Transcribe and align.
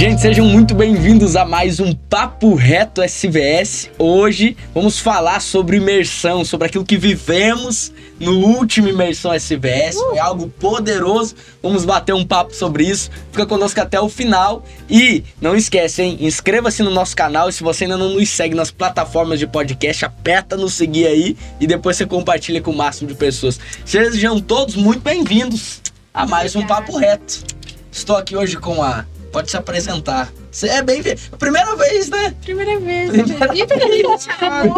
Gente, 0.00 0.22
sejam 0.22 0.46
muito 0.46 0.74
bem-vindos 0.74 1.36
a 1.36 1.44
mais 1.44 1.78
um 1.78 1.94
Papo 1.94 2.54
Reto 2.54 3.02
SVS. 3.02 3.90
Hoje 3.98 4.56
vamos 4.74 4.98
falar 4.98 5.40
sobre 5.40 5.76
imersão, 5.76 6.42
sobre 6.42 6.68
aquilo 6.68 6.86
que 6.86 6.96
vivemos 6.96 7.92
no 8.18 8.38
último 8.38 8.88
Imersão 8.88 9.34
SVS. 9.34 9.96
Foi 9.96 10.18
algo 10.18 10.48
poderoso. 10.48 11.34
Vamos 11.62 11.84
bater 11.84 12.14
um 12.14 12.24
papo 12.24 12.54
sobre 12.54 12.84
isso. 12.84 13.10
Fica 13.30 13.44
conosco 13.44 13.78
até 13.78 14.00
o 14.00 14.08
final. 14.08 14.64
E 14.88 15.22
não 15.38 15.54
esquece, 15.54 16.00
hein? 16.02 16.16
Inscreva-se 16.18 16.82
no 16.82 16.90
nosso 16.90 17.14
canal. 17.14 17.50
E 17.50 17.52
se 17.52 17.62
você 17.62 17.84
ainda 17.84 17.98
não 17.98 18.14
nos 18.14 18.30
segue 18.30 18.54
nas 18.54 18.70
plataformas 18.70 19.38
de 19.38 19.46
podcast, 19.46 20.06
aperta 20.06 20.56
no 20.56 20.70
seguir 20.70 21.08
aí 21.08 21.36
e 21.60 21.66
depois 21.66 21.98
você 21.98 22.06
compartilha 22.06 22.62
com 22.62 22.70
o 22.70 22.74
máximo 22.74 23.06
de 23.06 23.14
pessoas. 23.14 23.60
Sejam 23.84 24.40
todos 24.40 24.76
muito 24.76 25.02
bem-vindos 25.02 25.82
a 26.14 26.24
mais 26.24 26.56
um 26.56 26.66
Papo 26.66 26.96
Reto. 26.96 27.44
Estou 27.92 28.16
aqui 28.16 28.34
hoje 28.34 28.56
com 28.56 28.82
a 28.82 29.04
pode 29.30 29.50
se 29.50 29.56
apresentar. 29.56 30.32
Você 30.50 30.68
é 30.68 30.82
bem. 30.82 31.02
Primeira 31.38 31.76
vez, 31.76 32.08
né? 32.08 32.34
Primeira 32.42 32.78
vez. 32.80 33.10
Primeira 33.10 33.56
E 33.56 33.66
peraí, 33.66 34.02
tchau. 34.02 34.18
Sabe 34.18 34.68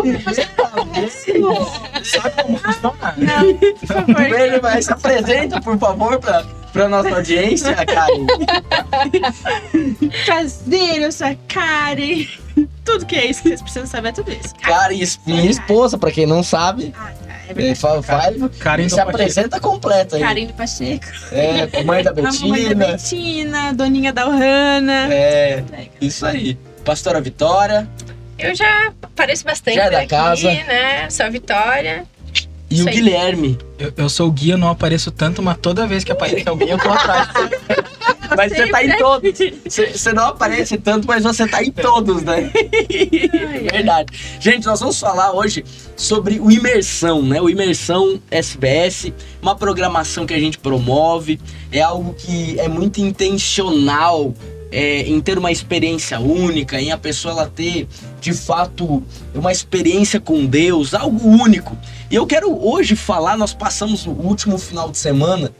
como 2.42 2.58
funciona? 2.58 3.14
Não, 3.16 3.54
por 3.56 3.86
favor. 3.86 4.14
Primeiro, 4.14 4.82
se 4.82 4.92
apresenta, 4.92 5.60
por 5.60 5.78
favor, 5.78 6.18
pra, 6.18 6.44
pra 6.72 6.88
nossa 6.88 7.14
audiência, 7.16 7.74
Karen. 7.86 8.26
Prazer, 10.26 11.02
eu 11.02 11.12
sou 11.12 11.26
a 11.26 11.34
Karen. 11.48 12.26
Tudo 12.84 13.06
que 13.06 13.16
é 13.16 13.26
isso 13.26 13.42
que 13.42 13.48
vocês 13.48 13.62
precisam 13.62 13.86
saber 13.86 14.08
é 14.08 14.12
tudo 14.12 14.30
isso. 14.30 14.54
Karen, 14.60 14.98
minha 15.26 15.50
esposa, 15.50 15.96
pra 15.96 16.10
quem 16.10 16.26
não 16.26 16.42
sabe. 16.42 16.92
Ah, 16.98 17.12
É 17.58 17.62
É, 17.62 17.74
verdade. 17.74 17.78
fa- 17.80 18.00
Vai, 18.00 18.34
Karen 18.58 18.82
se 18.84 18.88
do 18.90 18.96
Pacheco. 18.96 19.10
apresenta 19.10 19.60
completa 19.60 20.16
aí. 20.16 20.46
Do 20.46 20.52
Pacheco. 20.54 21.06
É, 21.30 21.82
mãe 21.84 22.02
da 22.02 22.10
A 22.12 22.14
mamãe 22.14 22.68
da 22.68 22.74
Betina. 22.74 22.86
Betina, 22.86 23.72
doninha 23.74 24.12
da 24.12 24.26
Ohana. 24.28 25.12
É, 25.12 25.62
isso 26.00 26.24
aí. 26.26 26.58
Pastora 26.84 27.20
Vitória 27.20 27.88
Eu 28.38 28.54
já 28.56 28.92
apareço 29.02 29.44
bastante 29.44 29.76
Já 29.76 29.84
é 29.84 29.90
da 29.90 29.98
aqui, 29.98 30.08
casa. 30.08 30.50
né? 30.50 31.08
Sou 31.10 31.26
a 31.26 31.28
Vitória. 31.28 32.04
e 32.68 32.74
Isso 32.74 32.84
o 32.84 32.88
aí. 32.88 32.94
Guilherme. 32.96 33.58
Eu, 33.78 33.92
eu 33.96 34.08
sou 34.08 34.28
o 34.28 34.32
guia, 34.32 34.56
não 34.56 34.68
apareço 34.68 35.10
tanto, 35.12 35.40
mas 35.42 35.56
toda 35.58 35.86
vez 35.86 36.02
que 36.04 36.10
aparece 36.12 36.48
alguém 36.48 36.68
eu 36.70 36.78
tô 36.78 36.90
atrás. 36.90 37.28
Mas 38.36 38.52
você 38.52 38.66
tá 38.68 38.84
em 38.84 38.96
todos. 38.96 39.38
Você 39.66 40.12
não 40.12 40.26
aparece 40.28 40.78
tanto, 40.78 41.06
mas 41.06 41.22
você 41.22 41.46
tá 41.46 41.62
em 41.62 41.70
todos, 41.70 42.22
né? 42.22 42.50
Verdade. 43.72 44.12
Gente, 44.40 44.66
nós 44.66 44.80
vamos 44.80 44.98
falar 44.98 45.32
hoje 45.32 45.64
sobre 45.96 46.38
o 46.40 46.50
Imersão, 46.50 47.22
né? 47.22 47.40
O 47.40 47.48
Imersão 47.48 48.20
SBS, 48.30 49.12
uma 49.40 49.54
programação 49.54 50.26
que 50.26 50.34
a 50.34 50.38
gente 50.38 50.58
promove, 50.58 51.40
é 51.70 51.80
algo 51.80 52.14
que 52.14 52.58
é 52.58 52.68
muito 52.68 53.00
intencional 53.00 54.34
é, 54.72 55.02
em 55.02 55.20
ter 55.20 55.38
uma 55.38 55.52
experiência 55.52 56.18
única, 56.18 56.80
em 56.80 56.90
a 56.90 56.98
pessoa 56.98 57.32
ela 57.32 57.46
ter, 57.46 57.86
de 58.20 58.32
fato, 58.32 59.02
uma 59.34 59.52
experiência 59.52 60.18
com 60.18 60.46
Deus, 60.46 60.94
algo 60.94 61.28
único. 61.28 61.76
E 62.10 62.14
eu 62.14 62.26
quero 62.26 62.50
hoje 62.66 62.96
falar, 62.96 63.36
nós 63.36 63.52
passamos 63.52 64.06
o 64.06 64.10
último 64.10 64.56
final 64.56 64.90
de 64.90 64.96
semana, 64.96 65.52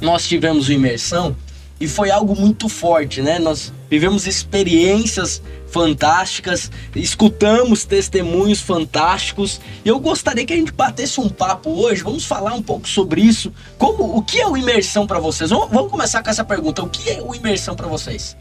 nós 0.00 0.28
tivemos 0.28 0.68
o 0.68 0.72
Imersão, 0.72 1.34
e 1.78 1.86
foi 1.86 2.10
algo 2.10 2.34
muito 2.34 2.68
forte, 2.68 3.20
né? 3.20 3.38
Nós 3.38 3.72
vivemos 3.90 4.26
experiências 4.26 5.42
fantásticas, 5.68 6.70
escutamos 6.94 7.84
testemunhos 7.84 8.60
fantásticos. 8.60 9.60
E 9.84 9.88
eu 9.88 9.98
gostaria 10.00 10.46
que 10.46 10.52
a 10.52 10.56
gente 10.56 10.72
batesse 10.72 11.20
um 11.20 11.28
papo 11.28 11.70
hoje. 11.70 12.02
Vamos 12.02 12.24
falar 12.24 12.54
um 12.54 12.62
pouco 12.62 12.88
sobre 12.88 13.20
isso. 13.20 13.52
Como 13.76 14.16
o 14.16 14.22
que 14.22 14.40
é 14.40 14.46
o 14.46 14.56
imersão 14.56 15.06
para 15.06 15.18
vocês? 15.18 15.50
Vamos, 15.50 15.90
começar 15.90 16.22
com 16.22 16.30
essa 16.30 16.44
pergunta. 16.44 16.82
O 16.82 16.88
que 16.88 17.10
é 17.10 17.22
o 17.22 17.34
imersão 17.34 17.76
para 17.76 17.86
vocês? 17.86 18.36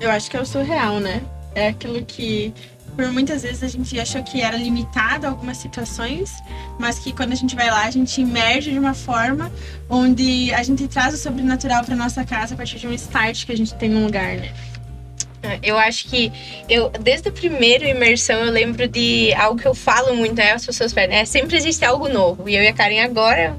Eu 0.00 0.10
acho 0.10 0.30
que 0.30 0.36
é 0.36 0.40
o 0.40 0.46
surreal, 0.46 0.98
né? 0.98 1.22
É 1.54 1.68
aquilo 1.68 2.02
que 2.04 2.54
por 3.00 3.10
muitas 3.12 3.42
vezes 3.42 3.62
a 3.62 3.68
gente 3.68 3.98
achou 3.98 4.22
que 4.22 4.42
era 4.42 4.58
limitado 4.58 5.26
a 5.26 5.30
algumas 5.30 5.56
situações, 5.56 6.30
mas 6.78 6.98
que 6.98 7.14
quando 7.14 7.32
a 7.32 7.34
gente 7.34 7.56
vai 7.56 7.70
lá, 7.70 7.86
a 7.86 7.90
gente 7.90 8.20
emerge 8.20 8.70
de 8.70 8.78
uma 8.78 8.92
forma 8.92 9.50
onde 9.88 10.52
a 10.52 10.62
gente 10.62 10.86
traz 10.86 11.14
o 11.14 11.16
sobrenatural 11.16 11.82
para 11.82 11.96
nossa 11.96 12.24
casa 12.26 12.52
a 12.52 12.56
partir 12.58 12.78
de 12.78 12.86
um 12.86 12.92
start 12.92 13.46
que 13.46 13.52
a 13.52 13.56
gente 13.56 13.74
tem 13.74 13.88
num 13.88 14.04
lugar, 14.04 14.36
né? 14.36 14.52
Eu 15.62 15.78
acho 15.78 16.08
que 16.08 16.30
eu, 16.68 16.90
desde 16.90 17.30
a 17.30 17.32
primeira 17.32 17.88
imersão, 17.88 18.36
eu 18.44 18.52
lembro 18.52 18.86
de 18.86 19.32
algo 19.32 19.58
que 19.58 19.66
eu 19.66 19.74
falo 19.74 20.14
muito, 20.14 20.34
né? 20.34 20.52
As 20.52 20.66
pessoas 20.66 20.92
pedem, 20.92 21.16
é, 21.16 21.24
sempre 21.24 21.56
existe 21.56 21.82
algo 21.82 22.06
novo. 22.06 22.50
E 22.50 22.54
eu 22.54 22.62
e 22.62 22.68
a 22.68 22.72
Karen 22.74 23.02
agora, 23.02 23.56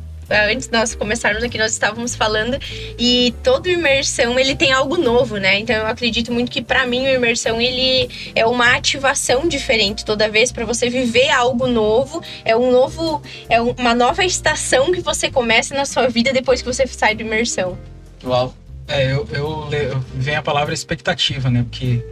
antes 0.52 0.68
de 0.68 0.74
nós 0.74 0.96
começarmos 0.96 1.44
aqui, 1.44 1.58
nós 1.58 1.72
estávamos 1.72 2.16
falando, 2.16 2.58
e 2.97 3.34
toda 3.44 3.69
imersão 3.69 4.40
ele 4.40 4.56
tem 4.56 4.72
algo 4.72 4.97
novo, 4.97 5.38
né? 5.38 5.59
Então 5.59 5.75
eu 5.75 5.88
acredito 5.88 6.31
muito 6.31 6.52
que 6.52 6.62
para 6.62 6.86
mim 6.86 7.06
o 7.06 7.09
imersão 7.09 7.59
ele 7.62 8.09
é 8.36 8.46
uma 8.46 8.75
ativação 8.75 9.47
diferente 9.47 10.06
toda 10.06 10.30
vez 10.30 10.52
para 10.52 10.66
você 10.66 10.90
viver 10.90 11.30
algo 11.30 11.68
novo, 11.68 12.22
é 12.46 12.56
um 12.56 12.72
novo, 12.72 13.22
é 13.50 13.62
um- 13.62 13.72
uma 13.78 13.94
nova 13.94 14.24
estação 14.25 14.92
que 14.92 15.02
você 15.02 15.30
começa 15.30 15.75
na 15.75 15.86
sua 15.86 16.08
vida 16.08 16.31
depois 16.31 16.62
que 16.62 16.68
você 16.74 16.86
sai 16.88 17.16
de 17.16 17.24
imersão. 17.24 17.78
Uau. 18.24 18.53
É, 18.88 19.06
eu, 19.13 19.28
eu, 19.31 19.69
eu- 19.72 20.03
vem 20.16 20.36
a 20.36 20.42
palavra 20.42 20.74
expectativa, 20.74 21.50
né? 21.50 21.63
Porque 21.69 22.03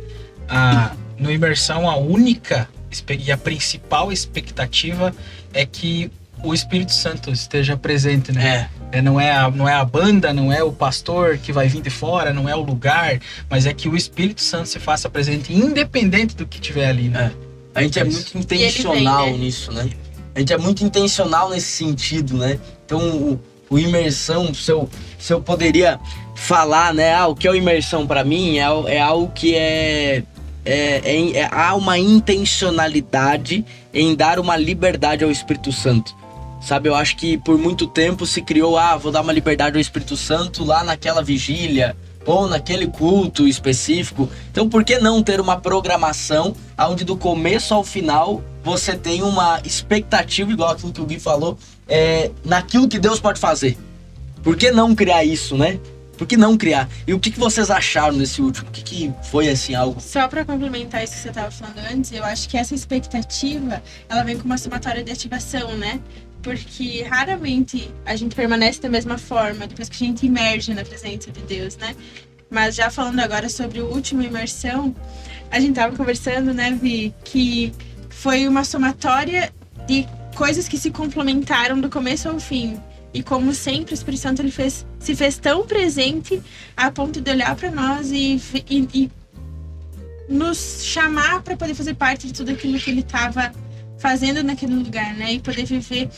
a, 0.47 0.91
no 1.17 1.31
imersão 1.31 1.89
a 1.89 1.97
única 1.97 2.69
e 3.19 3.31
a 3.31 3.37
principal 3.37 4.11
expectativa 4.11 5.13
é 5.53 5.65
que 5.65 6.09
o 6.43 6.53
Espírito 6.53 6.93
Santo 6.93 7.31
esteja 7.31 7.75
presente, 7.75 8.31
né? 8.31 8.69
É. 8.75 8.79
É, 8.91 9.01
não, 9.03 9.19
é 9.19 9.31
a, 9.31 9.51
não 9.51 9.69
é 9.69 9.73
a 9.73 9.85
banda, 9.85 10.33
não 10.33 10.51
é 10.51 10.63
o 10.63 10.71
pastor 10.71 11.37
que 11.37 11.53
vai 11.53 11.67
vir 11.67 11.81
de 11.81 11.91
fora, 11.91 12.33
não 12.33 12.49
é 12.49 12.55
o 12.55 12.61
lugar, 12.61 13.19
mas 13.47 13.67
é 13.67 13.73
que 13.73 13.87
o 13.87 13.95
Espírito 13.95 14.41
Santo 14.41 14.67
se 14.67 14.79
faça 14.79 15.07
presente, 15.07 15.53
independente 15.53 16.35
do 16.35 16.45
que 16.47 16.59
tiver 16.59 16.87
ali, 16.87 17.07
né? 17.07 17.31
A 17.75 17.83
gente 17.83 17.99
é 17.99 18.07
Isso. 18.07 18.33
muito 18.33 18.53
intencional 18.55 19.25
vem, 19.25 19.33
né? 19.33 19.39
nisso, 19.39 19.71
né? 19.71 19.89
A 20.33 20.39
gente 20.39 20.53
é 20.53 20.57
muito 20.57 20.83
intencional 20.83 21.49
nesse 21.49 21.67
sentido, 21.67 22.35
né? 22.35 22.59
Então, 22.85 22.99
o, 22.99 23.39
o 23.69 23.77
imersão, 23.77 24.51
se 24.53 24.71
eu, 24.71 24.89
se 25.19 25.31
eu 25.31 25.39
poderia 25.39 25.99
falar, 26.35 26.93
né? 26.93 27.13
Ah, 27.13 27.27
o 27.27 27.35
que 27.35 27.47
é 27.47 27.51
o 27.51 27.55
imersão 27.55 28.07
para 28.07 28.23
mim 28.23 28.57
é, 28.57 28.63
é 28.87 28.99
algo 28.99 29.31
que 29.35 29.53
é, 29.53 30.23
é, 30.65 31.01
é- 31.03 31.37
é- 31.37 31.49
Há 31.51 31.75
uma 31.75 31.99
intencionalidade 31.99 33.63
em 33.93 34.15
dar 34.15 34.39
uma 34.39 34.57
liberdade 34.57 35.23
ao 35.23 35.29
Espírito 35.29 35.71
Santo. 35.71 36.15
Sabe, 36.61 36.89
eu 36.89 36.95
acho 36.95 37.15
que 37.15 37.37
por 37.37 37.57
muito 37.57 37.87
tempo 37.87 38.25
se 38.25 38.41
criou, 38.41 38.77
ah, 38.77 38.97
vou 38.97 39.11
dar 39.11 39.21
uma 39.21 39.31
liberdade 39.31 39.77
ao 39.77 39.81
Espírito 39.81 40.17
Santo 40.17 40.63
lá 40.63 40.83
naquela 40.83 41.23
vigília, 41.23 41.95
ou 42.25 42.47
naquele 42.47 42.85
culto 42.87 43.47
específico. 43.47 44.29
Então, 44.51 44.69
por 44.69 44.83
que 44.83 44.99
não 44.99 45.23
ter 45.23 45.39
uma 45.39 45.59
programação 45.59 46.55
onde 46.77 47.03
do 47.03 47.17
começo 47.17 47.73
ao 47.73 47.83
final 47.83 48.43
você 48.63 48.95
tem 48.95 49.23
uma 49.23 49.61
expectativa, 49.63 50.51
igual 50.51 50.71
aquilo 50.71 50.91
que 50.91 51.01
o 51.01 51.05
Gui 51.05 51.19
falou, 51.19 51.57
é, 51.87 52.29
naquilo 52.43 52.87
que 52.87 52.99
Deus 52.99 53.19
pode 53.19 53.39
fazer? 53.39 53.77
Por 54.43 54.55
que 54.55 54.69
não 54.69 54.93
criar 54.93 55.23
isso, 55.23 55.57
né? 55.57 55.79
Por 56.17 56.27
que 56.27 56.35
não 56.35 56.57
criar? 56.57 56.89
E 57.07 57.13
o 57.13 57.19
que, 57.19 57.31
que 57.31 57.39
vocês 57.39 57.71
acharam 57.71 58.17
nesse 58.17 58.41
último? 58.41 58.67
O 58.67 58.71
que, 58.71 58.83
que 58.83 59.13
foi, 59.23 59.47
assim, 59.47 59.73
algo... 59.73 60.01
Só 60.01 60.27
para 60.27 60.43
complementar 60.43 61.01
isso 61.01 61.13
que 61.13 61.19
você 61.19 61.29
estava 61.29 61.49
falando 61.49 61.79
antes, 61.89 62.11
eu 62.11 62.25
acho 62.25 62.49
que 62.49 62.57
essa 62.57 62.75
expectativa, 62.75 63.81
ela 64.09 64.23
vem 64.23 64.37
com 64.37 64.43
uma 64.43 64.57
somatória 64.57 65.01
de 65.01 65.11
ativação, 65.11 65.77
né? 65.77 66.01
Porque 66.41 67.03
raramente 67.03 67.91
a 68.05 68.15
gente 68.15 68.35
permanece 68.35 68.81
da 68.81 68.89
mesma 68.89 69.17
forma 69.17 69.67
depois 69.67 69.89
que 69.89 70.03
a 70.03 70.07
gente 70.07 70.25
emerge 70.25 70.73
na 70.73 70.83
presença 70.83 71.31
de 71.31 71.41
Deus, 71.41 71.75
né? 71.77 71.95
Mas 72.49 72.75
já 72.75 72.89
falando 72.89 73.19
agora 73.19 73.49
sobre 73.49 73.79
o 73.79 73.87
último 73.87 74.21
imersão, 74.23 74.95
a 75.51 75.59
gente 75.59 75.75
tava 75.75 75.95
conversando, 75.95 76.53
né, 76.53 76.77
Vi, 76.81 77.13
que 77.23 77.73
foi 78.09 78.47
uma 78.47 78.63
somatória 78.63 79.53
de 79.87 80.07
coisas 80.35 80.67
que 80.67 80.77
se 80.77 80.89
complementaram 80.89 81.79
do 81.79 81.89
começo 81.89 82.29
ao 82.29 82.39
fim. 82.39 82.79
E 83.13 83.23
como 83.23 83.53
sempre, 83.53 83.93
o 83.93 83.95
Espírito 83.95 84.21
Santo 84.21 84.41
ele 84.41 84.51
fez, 84.51 84.85
se 84.99 85.15
fez 85.15 85.37
tão 85.37 85.65
presente 85.65 86.41
a 86.77 86.91
ponto 86.91 87.19
de 87.19 87.31
olhar 87.31 87.55
para 87.55 87.71
nós 87.71 88.11
e, 88.11 88.41
e, 88.69 88.87
e 88.93 89.11
nos 90.29 90.83
chamar 90.83 91.41
para 91.41 91.57
poder 91.57 91.73
fazer 91.73 91.95
parte 91.95 92.27
de 92.27 92.33
tudo 92.33 92.51
aquilo 92.51 92.79
que 92.79 92.91
ele 92.91 93.01
estava 93.01 93.51
fazendo 93.99 94.43
naquele 94.43 94.73
lugar, 94.73 95.13
né? 95.13 95.33
E 95.33 95.39
poder 95.39 95.65
viver, 95.65 96.09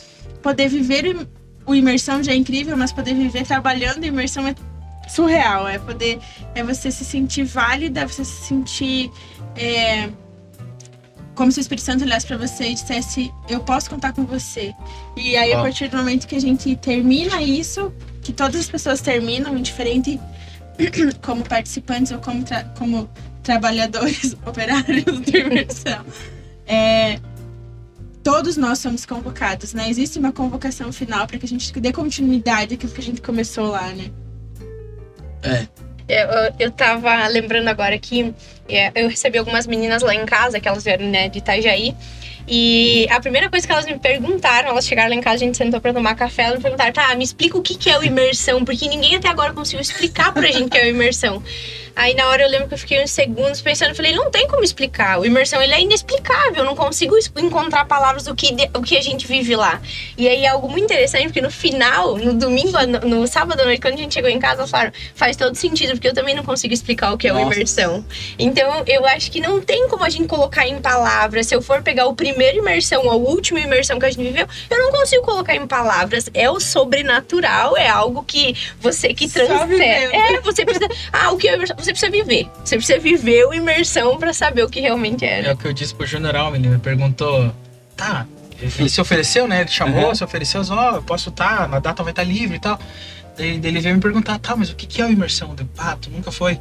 poder 0.42 0.68
viver 0.68 1.26
o 1.66 1.74
imersão 1.74 2.22
já 2.22 2.32
é 2.32 2.36
incrível, 2.36 2.76
mas 2.76 2.92
poder 2.92 3.14
viver 3.14 3.46
trabalhando 3.46 4.04
imersão 4.04 4.46
é 4.48 4.54
surreal. 5.08 5.68
É 5.68 5.78
poder, 5.78 6.18
é 6.54 6.62
você 6.62 6.90
se 6.90 7.04
sentir 7.04 7.44
válida, 7.44 8.06
você 8.06 8.24
se 8.24 8.46
sentir 8.46 9.10
é, 9.56 10.08
como 11.34 11.50
se 11.50 11.60
o 11.60 11.62
Espírito 11.62 11.84
Santo 11.84 12.04
olhasse 12.04 12.26
para 12.26 12.36
você 12.36 12.64
e 12.70 12.74
dissesse: 12.74 13.32
Eu 13.48 13.60
posso 13.60 13.88
contar 13.90 14.12
com 14.12 14.24
você. 14.24 14.74
E 15.16 15.36
aí, 15.36 15.52
a 15.52 15.56
Uau. 15.56 15.64
partir 15.64 15.88
do 15.88 15.96
momento 15.96 16.26
que 16.26 16.36
a 16.36 16.40
gente 16.40 16.74
termina 16.76 17.42
isso, 17.42 17.92
que 18.22 18.32
todas 18.32 18.60
as 18.60 18.68
pessoas 18.68 19.00
terminam, 19.00 19.56
indiferente 19.56 20.20
como 21.22 21.42
participantes 21.44 22.12
ou 22.12 22.18
como, 22.18 22.42
tra- 22.44 22.64
como 22.78 23.08
trabalhadores, 23.42 24.36
operários 24.46 25.20
de 25.20 25.38
imersão, 25.38 26.04
é, 26.66 27.18
todos 28.22 28.56
nós 28.56 28.78
somos 28.78 29.04
convocados, 29.04 29.74
né? 29.74 29.88
Existe 29.88 30.18
uma 30.18 30.32
convocação 30.32 30.92
final 30.92 31.26
para 31.26 31.38
que 31.38 31.44
a 31.44 31.48
gente 31.48 31.72
dê 31.80 31.92
continuidade 31.92 32.74
àquilo 32.74 32.92
que 32.92 33.00
a 33.00 33.04
gente 33.04 33.20
começou 33.20 33.68
lá, 33.68 33.88
né? 33.92 34.10
Eu, 36.08 36.26
eu, 36.28 36.54
eu 36.58 36.70
tava 36.70 37.26
lembrando 37.28 37.68
agora 37.68 37.98
que 37.98 38.34
é, 38.68 38.92
eu 38.94 39.08
recebi 39.08 39.38
algumas 39.38 39.66
meninas 39.66 40.02
lá 40.02 40.14
em 40.14 40.24
casa, 40.24 40.60
que 40.60 40.68
elas 40.68 40.84
vieram 40.84 41.06
né, 41.06 41.28
de 41.28 41.38
Itajaí. 41.38 41.94
E 42.46 43.06
a 43.10 43.20
primeira 43.20 43.48
coisa 43.48 43.66
que 43.66 43.72
elas 43.72 43.86
me 43.86 43.98
perguntaram, 43.98 44.70
elas 44.70 44.86
chegaram 44.86 45.10
lá 45.10 45.14
em 45.14 45.20
casa, 45.20 45.36
a 45.36 45.46
gente 45.46 45.56
sentou 45.56 45.80
pra 45.80 45.92
tomar 45.92 46.14
café, 46.14 46.44
elas 46.44 46.56
me 46.56 46.62
perguntaram, 46.62 46.92
tá, 46.92 47.14
me 47.14 47.24
explica 47.24 47.56
o 47.56 47.62
que, 47.62 47.76
que 47.76 47.88
é 47.88 47.98
o 47.98 48.04
imersão, 48.04 48.64
porque 48.64 48.88
ninguém 48.88 49.16
até 49.16 49.28
agora 49.28 49.52
conseguiu 49.52 49.80
explicar 49.80 50.32
pra 50.32 50.46
gente 50.46 50.64
o 50.64 50.70
que 50.70 50.78
é 50.78 50.84
o 50.84 50.88
imersão. 50.88 51.42
Aí 51.94 52.14
na 52.14 52.26
hora 52.28 52.42
eu 52.42 52.48
lembro 52.48 52.68
que 52.68 52.74
eu 52.74 52.78
fiquei 52.78 53.02
uns 53.02 53.10
segundos 53.10 53.60
pensando, 53.60 53.94
falei, 53.94 54.14
não 54.14 54.30
tem 54.30 54.48
como 54.48 54.64
explicar. 54.64 55.20
O 55.20 55.26
imersão 55.26 55.60
ele 55.60 55.74
é 55.74 55.80
inexplicável, 55.80 56.56
eu 56.56 56.64
não 56.64 56.74
consigo 56.74 57.14
encontrar 57.36 57.84
palavras 57.84 58.24
do 58.24 58.34
que, 58.34 58.52
de, 58.52 58.70
o 58.74 58.82
que 58.82 58.96
a 58.96 59.02
gente 59.02 59.26
vive 59.26 59.54
lá. 59.54 59.80
E 60.16 60.26
aí 60.26 60.44
é 60.44 60.48
algo 60.48 60.68
muito 60.68 60.84
interessante, 60.84 61.24
porque 61.24 61.42
no 61.42 61.50
final, 61.50 62.16
no 62.16 62.32
domingo, 62.32 62.72
no, 62.86 63.20
no 63.20 63.26
sábado 63.26 63.60
à 63.60 63.64
noite, 63.64 63.80
quando 63.80 63.94
a 63.94 63.98
gente 63.98 64.14
chegou 64.14 64.30
em 64.30 64.38
casa, 64.38 64.60
elas 64.60 64.70
falaram, 64.70 64.92
faz 65.14 65.36
todo 65.36 65.54
sentido, 65.54 65.92
porque 65.92 66.08
eu 66.08 66.14
também 66.14 66.34
não 66.34 66.42
consigo 66.42 66.72
explicar 66.72 67.12
o 67.12 67.18
que 67.18 67.28
é 67.28 67.32
Nossa. 67.32 67.46
o 67.46 67.52
imersão. 67.52 68.04
Então 68.38 68.82
eu 68.86 69.06
acho 69.06 69.30
que 69.30 69.40
não 69.40 69.60
tem 69.60 69.86
como 69.88 70.02
a 70.02 70.08
gente 70.08 70.26
colocar 70.26 70.66
em 70.66 70.80
palavras. 70.80 71.46
Se 71.46 71.54
eu 71.54 71.60
for 71.60 71.82
pegar 71.82 72.06
o 72.06 72.14
primeiro 72.14 72.31
imersão 72.32 73.04
ou 73.04 73.10
a 73.10 73.14
última 73.16 73.60
imersão 73.60 73.98
que 73.98 74.06
a 74.06 74.10
gente 74.10 74.22
viveu, 74.22 74.46
eu 74.70 74.78
não 74.78 74.90
consigo 74.90 75.22
colocar 75.22 75.54
em 75.54 75.66
palavras. 75.66 76.28
É 76.34 76.50
o 76.50 76.60
sobrenatural, 76.60 77.76
é 77.76 77.88
algo 77.88 78.22
que 78.24 78.56
você 78.80 79.12
que 79.14 79.28
transcende. 79.28 79.82
É, 79.82 80.40
você 80.40 80.64
precisa. 80.64 80.88
Ah, 81.12 81.30
o 81.32 81.36
que 81.36 81.48
é 81.48 81.54
imersão? 81.54 81.76
Você 81.78 81.92
precisa 81.92 82.10
viver. 82.10 82.48
Você 82.64 82.76
precisa 82.76 82.98
viver 82.98 83.46
o 83.46 83.54
imersão 83.54 84.18
para 84.18 84.32
saber 84.32 84.62
o 84.62 84.68
que 84.68 84.80
realmente 84.80 85.24
era. 85.24 85.48
É 85.48 85.52
o 85.52 85.56
que 85.56 85.66
eu 85.66 85.72
disse 85.72 85.94
pro 85.94 86.06
general, 86.06 86.54
ele 86.54 86.68
me 86.68 86.78
perguntou, 86.78 87.52
tá, 87.96 88.26
ele 88.60 88.88
se 88.88 89.00
ofereceu, 89.00 89.48
né? 89.48 89.62
Ele 89.62 89.70
chamou, 89.70 90.08
uhum. 90.08 90.14
se 90.14 90.24
ofereceu, 90.24 90.62
ó, 90.70 90.92
oh, 90.92 90.96
eu 90.96 91.02
posso 91.02 91.30
estar, 91.30 91.68
tá, 91.68 91.76
a 91.76 91.80
data 91.80 92.02
vai 92.02 92.12
estar 92.12 92.22
tá 92.22 92.28
livre 92.28 92.56
e 92.56 92.60
tal. 92.60 92.78
Daí, 93.36 93.60
ele 93.62 93.80
veio 93.80 93.94
me 93.94 94.00
perguntar, 94.00 94.38
tá, 94.38 94.54
mas 94.54 94.70
o 94.70 94.76
que, 94.76 94.86
que 94.86 95.00
é 95.00 95.06
o 95.06 95.10
imersão? 95.10 95.54
Eu, 95.58 95.66
ah, 95.78 95.96
tu 96.00 96.10
nunca 96.10 96.30
foi. 96.30 96.60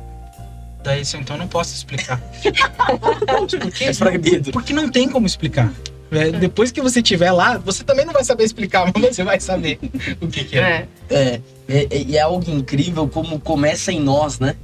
Daí 0.83 1.03
então 1.15 1.37
não 1.37 1.47
posso 1.47 1.75
explicar. 1.75 2.19
porque, 3.61 3.83
é 3.83 3.93
proibido. 3.93 4.51
Porque 4.51 4.73
não 4.73 4.89
tem 4.89 5.07
como 5.07 5.27
explicar. 5.27 5.71
É, 6.11 6.29
depois 6.31 6.71
que 6.71 6.81
você 6.81 6.99
estiver 6.99 7.31
lá, 7.31 7.57
você 7.57 7.83
também 7.83 8.05
não 8.05 8.11
vai 8.11 8.23
saber 8.23 8.43
explicar, 8.43 8.91
mas 8.93 9.15
você 9.15 9.23
vai 9.23 9.39
saber 9.39 9.79
o 10.19 10.27
que, 10.27 10.43
que 10.43 10.57
é. 10.57 10.87
É, 11.09 11.41
é, 11.69 11.87
é, 11.89 12.15
é 12.15 12.19
algo 12.19 12.49
incrível 12.51 13.07
como 13.07 13.39
começa 13.39 13.91
em 13.91 13.99
nós, 13.99 14.39
né? 14.39 14.55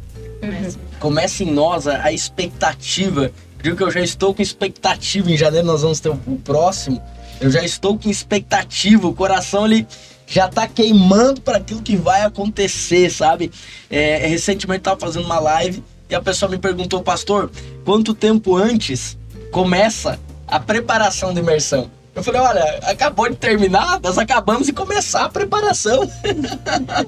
Uhum. 0.42 0.72
Começa 1.00 1.44
em 1.44 1.52
nós 1.52 1.88
a, 1.88 2.04
a 2.04 2.12
expectativa. 2.12 3.32
Digo 3.62 3.78
que 3.78 3.84
eu 3.84 3.92
já 3.92 4.02
estou 4.02 4.34
com 4.34 4.42
expectativa. 4.42 5.32
Em 5.32 5.38
janeiro 5.38 5.66
nós 5.66 5.84
vamos 5.84 6.00
ter 6.00 6.10
o, 6.10 6.20
o 6.28 6.38
próximo. 6.38 7.02
Eu 7.40 7.50
já 7.50 7.64
estou 7.64 7.98
com 7.98 8.10
expectativa. 8.10 9.08
O 9.08 9.14
coração 9.14 9.66
ele 9.66 9.88
já 10.26 10.48
está 10.48 10.68
queimando 10.68 11.40
para 11.42 11.58
aquilo 11.58 11.82
que 11.82 11.96
vai 11.96 12.24
acontecer, 12.24 13.10
sabe? 13.10 13.52
É, 13.90 14.28
recentemente 14.28 14.80
estava 14.80 15.00
fazendo 15.00 15.26
uma 15.26 15.40
live 15.40 15.82
e 16.10 16.16
a 16.16 16.22
pessoa 16.22 16.50
me 16.50 16.58
perguntou, 16.58 17.02
pastor, 17.02 17.50
quanto 17.84 18.14
tempo 18.14 18.56
antes 18.56 19.18
começa 19.52 20.20
a 20.48 20.60
preparação 20.60 21.34
da 21.34 21.40
imersão? 21.40 21.90
Eu 22.18 22.24
falei, 22.24 22.42
olha, 22.42 22.80
acabou 22.82 23.30
de 23.30 23.36
terminar, 23.36 24.00
nós 24.02 24.18
acabamos 24.18 24.66
de 24.66 24.74
começar 24.74 25.26
a 25.26 25.30
preparação. 25.30 26.12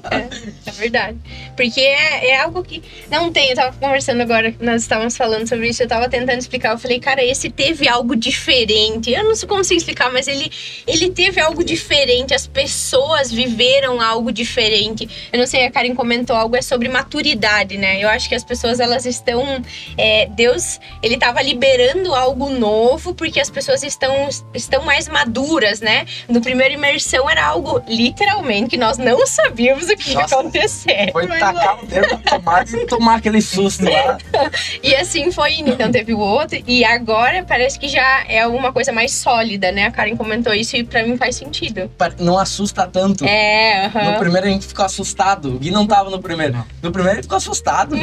É, 0.08 0.68
é 0.68 0.72
verdade. 0.72 1.18
Porque 1.56 1.80
é, 1.80 2.30
é, 2.30 2.40
algo 2.40 2.62
que 2.62 2.80
não 3.10 3.32
tem. 3.32 3.50
Eu 3.50 3.56
tava 3.56 3.76
conversando 3.76 4.20
agora, 4.20 4.54
nós 4.60 4.82
estávamos 4.82 5.16
falando 5.16 5.48
sobre 5.48 5.68
isso, 5.68 5.82
eu 5.82 5.88
tava 5.88 6.08
tentando 6.08 6.38
explicar. 6.38 6.72
Eu 6.72 6.78
falei, 6.78 7.00
cara, 7.00 7.24
esse 7.24 7.50
teve 7.50 7.88
algo 7.88 8.14
diferente. 8.14 9.10
Eu 9.10 9.24
não 9.24 9.36
consigo 9.48 9.78
explicar, 9.78 10.12
mas 10.12 10.28
ele, 10.28 10.48
ele 10.86 11.10
teve 11.10 11.40
algo 11.40 11.64
diferente. 11.64 12.32
As 12.32 12.46
pessoas 12.46 13.32
viveram 13.32 14.00
algo 14.00 14.30
diferente. 14.30 15.08
Eu 15.32 15.40
não 15.40 15.46
sei, 15.46 15.66
a 15.66 15.72
Karen 15.72 15.94
comentou 15.94 16.36
algo 16.36 16.54
é 16.54 16.62
sobre 16.62 16.88
maturidade, 16.88 17.76
né? 17.76 18.00
Eu 18.00 18.08
acho 18.08 18.28
que 18.28 18.34
as 18.36 18.44
pessoas, 18.44 18.78
elas 18.78 19.06
estão. 19.06 19.60
É, 19.98 20.26
Deus, 20.26 20.78
ele 21.02 21.16
tava 21.18 21.42
liberando 21.42 22.14
algo 22.14 22.48
novo, 22.48 23.12
porque 23.12 23.40
as 23.40 23.50
pessoas 23.50 23.82
estão, 23.82 24.28
estão 24.54 24.84
mais 24.84 24.99
mais 25.00 25.08
maduras, 25.08 25.80
né? 25.80 26.04
No 26.28 26.40
primeiro 26.40 26.74
imersão 26.74 27.28
era 27.30 27.46
algo 27.46 27.82
literalmente 27.88 28.70
que 28.70 28.76
nós 28.76 28.98
não 28.98 29.26
sabíamos 29.26 29.84
o 29.88 29.96
que 29.96 30.12
Nossa, 30.12 30.34
ia 30.34 30.40
acontecer. 30.40 31.12
Foi 31.12 31.26
tacar 31.26 31.82
o 31.82 31.86
dedo 31.86 32.08
na 32.10 32.18
tomada 32.18 32.76
e 32.76 32.86
tomar 32.86 33.16
aquele 33.16 33.40
susto 33.40 33.84
lá. 33.84 34.18
e 34.82 34.94
assim 34.94 35.30
foi 35.32 35.54
indo. 35.54 35.70
Então 35.70 35.90
teve 35.90 36.12
o 36.12 36.18
outro. 36.18 36.58
E 36.66 36.84
agora 36.84 37.44
parece 37.46 37.78
que 37.78 37.88
já 37.88 38.24
é 38.28 38.46
uma 38.46 38.72
coisa 38.72 38.92
mais 38.92 39.12
sólida, 39.12 39.72
né? 39.72 39.86
A 39.86 39.90
Karen 39.90 40.16
comentou 40.16 40.52
isso 40.52 40.76
e 40.76 40.84
pra 40.84 41.02
mim 41.02 41.16
faz 41.16 41.36
sentido. 41.36 41.90
Não 42.18 42.38
assusta 42.38 42.86
tanto. 42.86 43.24
É, 43.24 43.86
uh 43.86 43.98
-huh. 43.98 44.12
No 44.12 44.18
primeiro 44.18 44.46
a 44.46 44.50
gente 44.50 44.66
ficou 44.66 44.84
assustado. 44.84 45.54
O 45.54 45.58
Gui 45.58 45.70
não 45.70 45.86
tava 45.86 46.10
no 46.10 46.20
primeiro. 46.20 46.64
No 46.82 46.90
primeiro 46.90 47.18
ele 47.18 47.22
ficou 47.22 47.38
assustado. 47.38 47.96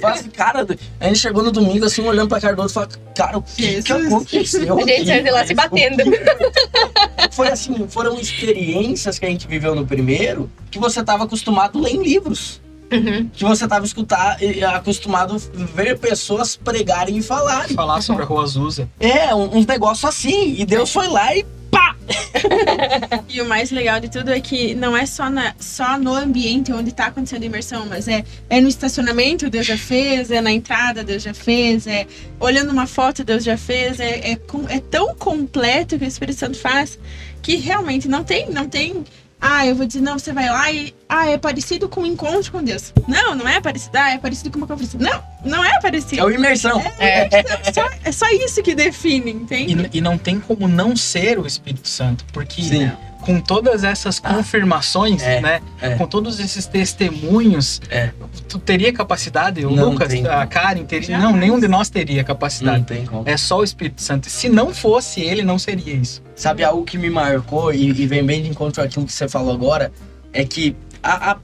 Falei 0.00 0.20
assim, 0.20 0.30
cara, 0.30 0.66
a 1.00 1.06
gente 1.06 1.18
chegou 1.18 1.42
no 1.42 1.50
domingo 1.50 1.84
assim, 1.84 2.06
olhando 2.06 2.28
pra 2.28 2.40
cara 2.40 2.54
do 2.54 2.62
outro 2.62 2.72
e 2.72 2.74
falou, 2.74 2.88
cara, 3.16 3.38
o 3.38 3.42
que, 3.42 3.82
que 3.82 3.92
aconteceu? 3.92 4.78
A 4.78 4.80
gente 4.80 5.06
saiu 5.06 5.24
de 5.24 5.30
lá 5.30 5.46
se 5.46 5.54
batendo. 5.54 6.04
Foi 7.32 7.48
assim, 7.48 7.86
foram 7.88 8.18
experiências 8.18 9.18
que 9.18 9.26
a 9.26 9.28
gente 9.28 9.46
viveu 9.46 9.74
no 9.74 9.86
primeiro 9.86 10.50
que 10.70 10.78
você 10.78 11.00
estava 11.00 11.24
acostumado 11.24 11.78
a 11.78 11.82
ler 11.82 11.94
em 11.94 12.02
livros. 12.02 12.60
Uhum. 12.92 13.28
Que 13.32 13.44
você 13.44 13.64
estava 13.64 13.84
acostumado 14.76 15.34
a 15.34 15.64
ver 15.74 15.98
pessoas 15.98 16.54
pregarem 16.56 17.18
e 17.18 17.22
falarem. 17.22 17.74
Falar 17.74 18.00
sobre 18.00 18.22
a 18.22 18.26
Rua 18.26 18.44
Azusa. 18.44 18.88
É, 19.00 19.34
uns 19.34 19.64
um 19.64 19.64
negócios 19.66 20.04
assim. 20.04 20.54
E 20.58 20.64
Deus 20.64 20.92
foi 20.92 21.08
lá 21.08 21.34
e 21.34 21.44
pá! 21.74 21.96
e 23.28 23.40
o 23.40 23.44
mais 23.44 23.70
legal 23.70 23.98
de 23.98 24.08
tudo 24.08 24.30
é 24.30 24.40
que 24.40 24.74
não 24.74 24.96
é 24.96 25.04
só, 25.06 25.28
na, 25.28 25.54
só 25.58 25.98
no 25.98 26.14
ambiente 26.14 26.72
onde 26.72 26.90
está 26.90 27.06
acontecendo 27.06 27.42
a 27.42 27.46
imersão, 27.46 27.86
mas 27.86 28.06
é, 28.06 28.24
é 28.48 28.60
no 28.60 28.68
estacionamento, 28.68 29.50
Deus 29.50 29.66
já 29.66 29.76
fez, 29.76 30.30
é 30.30 30.40
na 30.40 30.52
entrada, 30.52 31.02
Deus 31.02 31.22
já 31.22 31.34
fez, 31.34 31.86
é 31.86 32.06
olhando 32.38 32.70
uma 32.70 32.86
foto, 32.86 33.24
Deus 33.24 33.42
já 33.42 33.56
fez, 33.56 33.98
é, 33.98 34.32
é, 34.32 34.38
é 34.68 34.80
tão 34.80 35.14
completo 35.14 35.98
que 35.98 36.04
o 36.04 36.08
Espírito 36.08 36.38
Santo 36.38 36.58
faz 36.58 36.98
que 37.42 37.56
realmente 37.56 38.08
não 38.08 38.24
tem, 38.24 38.48
não 38.50 38.66
tem 38.66 39.04
ah, 39.46 39.66
eu 39.66 39.74
vou 39.74 39.86
dizer, 39.86 40.00
não, 40.00 40.18
você 40.18 40.32
vai 40.32 40.48
lá 40.48 40.72
e. 40.72 40.94
Ah, 41.06 41.28
é 41.28 41.36
parecido 41.36 41.86
com 41.86 42.00
o 42.00 42.04
um 42.04 42.06
encontro 42.06 42.50
com 42.50 42.64
Deus. 42.64 42.94
Não, 43.06 43.34
não 43.34 43.46
é 43.46 43.60
parecido. 43.60 43.98
Ah, 43.98 44.12
é 44.12 44.18
parecido 44.18 44.50
com 44.50 44.56
uma 44.56 44.66
conferência. 44.66 44.98
Não, 44.98 45.22
não 45.44 45.62
é 45.62 45.78
parecido. 45.82 46.22
É 46.22 46.24
o 46.24 46.30
imersão. 46.30 46.80
É, 46.98 47.28
é, 47.30 47.44
é, 47.66 47.72
só, 47.72 47.90
é 48.04 48.10
só 48.10 48.26
isso 48.30 48.62
que 48.62 48.74
define, 48.74 49.32
entende? 49.32 49.90
E, 49.92 49.98
e, 49.98 50.00
não 50.00 50.16
tem 50.16 50.40
como 50.40 50.66
não 50.66 50.96
ser 50.96 51.38
o 51.38 51.46
Espírito 51.46 51.86
Santo, 51.86 52.24
porque. 52.32 52.62
Sim 52.62 52.90
com 53.24 53.40
todas 53.40 53.84
essas 53.84 54.20
ah. 54.22 54.34
confirmações, 54.34 55.22
é, 55.22 55.40
né? 55.40 55.60
É. 55.80 55.94
Com 55.96 56.06
todos 56.06 56.38
esses 56.38 56.66
testemunhos, 56.66 57.80
é. 57.90 58.10
tu 58.48 58.58
teria 58.58 58.92
capacidade? 58.92 59.64
O 59.64 59.70
não 59.70 59.90
Lucas, 59.90 60.12
a 60.24 60.46
Karen 60.46 60.84
teria? 60.84 61.18
Não, 61.18 61.32
nenhum 61.32 61.58
de 61.58 61.66
nós 61.66 61.88
teria 61.88 62.22
capacidade. 62.22 62.78
Não 62.78 62.84
tem 62.84 63.06
como. 63.06 63.22
É 63.26 63.36
só 63.36 63.58
o 63.58 63.64
Espírito 63.64 64.02
Santo. 64.02 64.28
Se 64.28 64.48
não 64.48 64.74
fosse 64.74 65.20
ele, 65.20 65.42
não 65.42 65.58
seria 65.58 65.94
isso. 65.94 66.22
Sabe 66.36 66.62
algo 66.62 66.84
que 66.84 66.98
me 66.98 67.10
marcou 67.10 67.72
e, 67.72 67.88
e 67.88 68.06
vem 68.06 68.24
bem 68.24 68.42
de 68.42 68.48
encontro 68.48 68.82
àquilo 68.82 69.06
que 69.06 69.12
você 69.12 69.28
falou 69.28 69.54
agora 69.54 69.92
é 70.32 70.44
que 70.44 70.76
a, 71.02 71.32
a. 71.32 71.38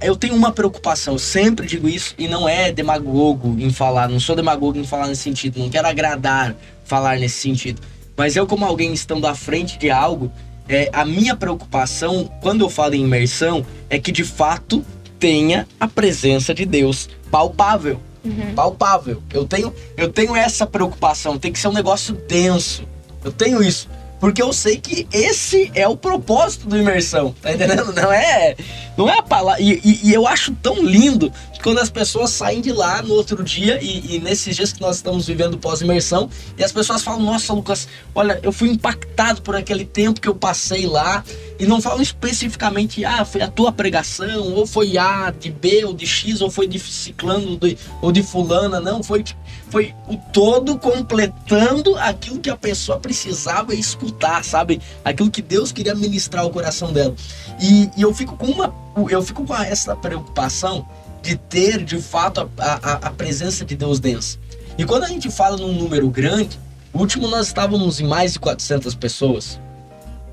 Eu 0.00 0.16
tenho 0.16 0.34
uma 0.34 0.52
preocupação, 0.52 1.14
eu 1.14 1.18
sempre 1.18 1.66
digo 1.66 1.88
isso, 1.88 2.14
e 2.16 2.28
não 2.28 2.48
é 2.48 2.70
demagogo 2.72 3.56
em 3.58 3.70
falar, 3.70 4.08
não 4.08 4.20
sou 4.20 4.36
demagogo 4.36 4.78
em 4.78 4.84
falar 4.84 5.08
nesse 5.08 5.22
sentido, 5.22 5.58
não 5.58 5.68
quero 5.68 5.86
agradar 5.86 6.54
falar 6.84 7.18
nesse 7.18 7.40
sentido. 7.40 7.80
Mas 8.16 8.36
eu, 8.36 8.46
como 8.46 8.64
alguém 8.64 8.92
estando 8.92 9.26
à 9.26 9.34
frente 9.34 9.78
de 9.78 9.90
algo, 9.90 10.30
é, 10.70 10.88
a 10.92 11.04
minha 11.04 11.34
preocupação, 11.34 12.30
quando 12.40 12.60
eu 12.64 12.70
falo 12.70 12.94
em 12.94 13.02
imersão, 13.02 13.66
é 13.90 13.98
que 13.98 14.12
de 14.12 14.24
fato 14.24 14.84
tenha 15.18 15.66
a 15.80 15.88
presença 15.88 16.54
de 16.54 16.64
Deus 16.64 17.10
palpável. 17.30 18.00
Uhum. 18.24 18.54
Palpável. 18.54 19.20
Eu 19.32 19.44
tenho, 19.44 19.74
eu 19.96 20.08
tenho 20.12 20.36
essa 20.36 20.64
preocupação, 20.64 21.38
tem 21.38 21.52
que 21.52 21.58
ser 21.58 21.68
um 21.68 21.72
negócio 21.72 22.14
denso. 22.14 22.84
Eu 23.24 23.32
tenho 23.32 23.62
isso. 23.62 23.88
Porque 24.20 24.40
eu 24.40 24.52
sei 24.52 24.76
que 24.76 25.08
esse 25.12 25.72
é 25.74 25.88
o 25.88 25.96
propósito 25.96 26.68
do 26.68 26.76
imersão, 26.76 27.34
tá 27.40 27.52
entendendo? 27.52 27.92
Não 27.92 28.12
é, 28.12 28.54
não 29.00 29.08
é 29.08 29.18
a 29.18 29.22
palavra. 29.22 29.62
E, 29.62 29.80
e, 29.82 30.10
e 30.10 30.14
eu 30.14 30.26
acho 30.28 30.54
tão 30.56 30.84
lindo 30.84 31.32
que 31.54 31.60
quando 31.62 31.78
as 31.78 31.88
pessoas 31.88 32.28
saem 32.30 32.60
de 32.60 32.70
lá 32.70 33.00
no 33.00 33.14
outro 33.14 33.42
dia, 33.42 33.78
e, 33.82 34.16
e 34.16 34.18
nesses 34.20 34.54
dias 34.54 34.74
que 34.74 34.80
nós 34.80 34.96
estamos 34.96 35.26
vivendo 35.26 35.56
pós-imersão, 35.56 36.28
e 36.58 36.62
as 36.62 36.70
pessoas 36.70 37.02
falam: 37.02 37.22
Nossa, 37.22 37.52
Lucas, 37.54 37.88
olha, 38.14 38.38
eu 38.42 38.52
fui 38.52 38.68
impactado 38.68 39.40
por 39.40 39.56
aquele 39.56 39.86
tempo 39.86 40.20
que 40.20 40.28
eu 40.28 40.34
passei 40.34 40.86
lá, 40.86 41.24
e 41.58 41.64
não 41.64 41.80
falam 41.80 42.02
especificamente, 42.02 43.02
ah, 43.02 43.24
foi 43.24 43.40
a 43.40 43.48
tua 43.48 43.72
pregação, 43.72 44.52
ou 44.52 44.66
foi 44.66 44.98
A 44.98 45.30
de 45.30 45.50
B, 45.50 45.84
ou 45.86 45.94
de 45.94 46.06
X, 46.06 46.42
ou 46.42 46.50
foi 46.50 46.66
de 46.66 46.78
ciclano, 46.78 47.58
ou 48.02 48.12
de 48.12 48.22
fulana, 48.22 48.80
não, 48.80 49.02
foi 49.02 49.24
foi 49.70 49.94
o 50.08 50.16
todo 50.32 50.76
completando 50.78 51.96
aquilo 51.96 52.40
que 52.40 52.50
a 52.50 52.56
pessoa 52.56 52.98
precisava 52.98 53.72
escutar, 53.72 54.44
sabe? 54.44 54.80
Aquilo 55.04 55.30
que 55.30 55.40
Deus 55.40 55.70
queria 55.70 55.94
ministrar 55.94 56.42
ao 56.42 56.50
coração 56.50 56.92
dela. 56.92 57.14
E 57.60 57.88
eu 57.96 58.12
fico 58.12 58.36
com 58.36 58.46
uma, 58.46 58.74
eu 59.10 59.22
fico 59.22 59.44
com 59.44 59.54
essa 59.54 59.94
preocupação 59.96 60.86
de 61.22 61.36
ter 61.36 61.84
de 61.84 62.00
fato 62.00 62.50
a, 62.58 62.72
a, 62.72 62.92
a 63.08 63.10
presença 63.10 63.64
de 63.64 63.76
Deus 63.76 64.00
densa. 64.00 64.38
E 64.78 64.84
quando 64.84 65.04
a 65.04 65.08
gente 65.08 65.30
fala 65.30 65.56
num 65.56 65.72
número 65.72 66.08
grande, 66.08 66.58
último 66.92 67.28
nós 67.28 67.48
estávamos 67.48 68.00
em 68.00 68.06
mais 68.06 68.32
de 68.32 68.40
400 68.40 68.94
pessoas, 68.94 69.60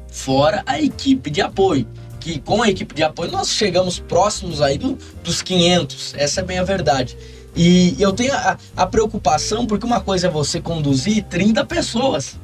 fora 0.10 0.64
a 0.66 0.82
equipe 0.82 1.30
de 1.30 1.42
apoio. 1.42 1.88
que 2.20 2.40
com 2.40 2.62
a 2.64 2.70
equipe 2.70 2.94
de 2.96 3.04
apoio 3.04 3.32
nós 3.32 3.50
chegamos 3.50 4.00
próximos 4.00 4.62
aí 4.62 4.78
do, 4.78 4.98
dos 5.24 5.42
500. 5.42 6.14
Essa 6.18 6.42
é 6.42 6.44
bem 6.44 6.58
a 6.60 6.64
verdade. 6.64 7.18
E 7.56 7.96
eu 8.00 8.12
tenho 8.14 8.34
a, 8.34 8.58
a 8.76 8.86
preocupação 8.86 9.66
porque 9.66 9.86
uma 9.86 10.00
coisa 10.00 10.28
é 10.28 10.30
você 10.30 10.60
conduzir 10.60 11.24
30 11.24 11.66
pessoas. 11.66 12.36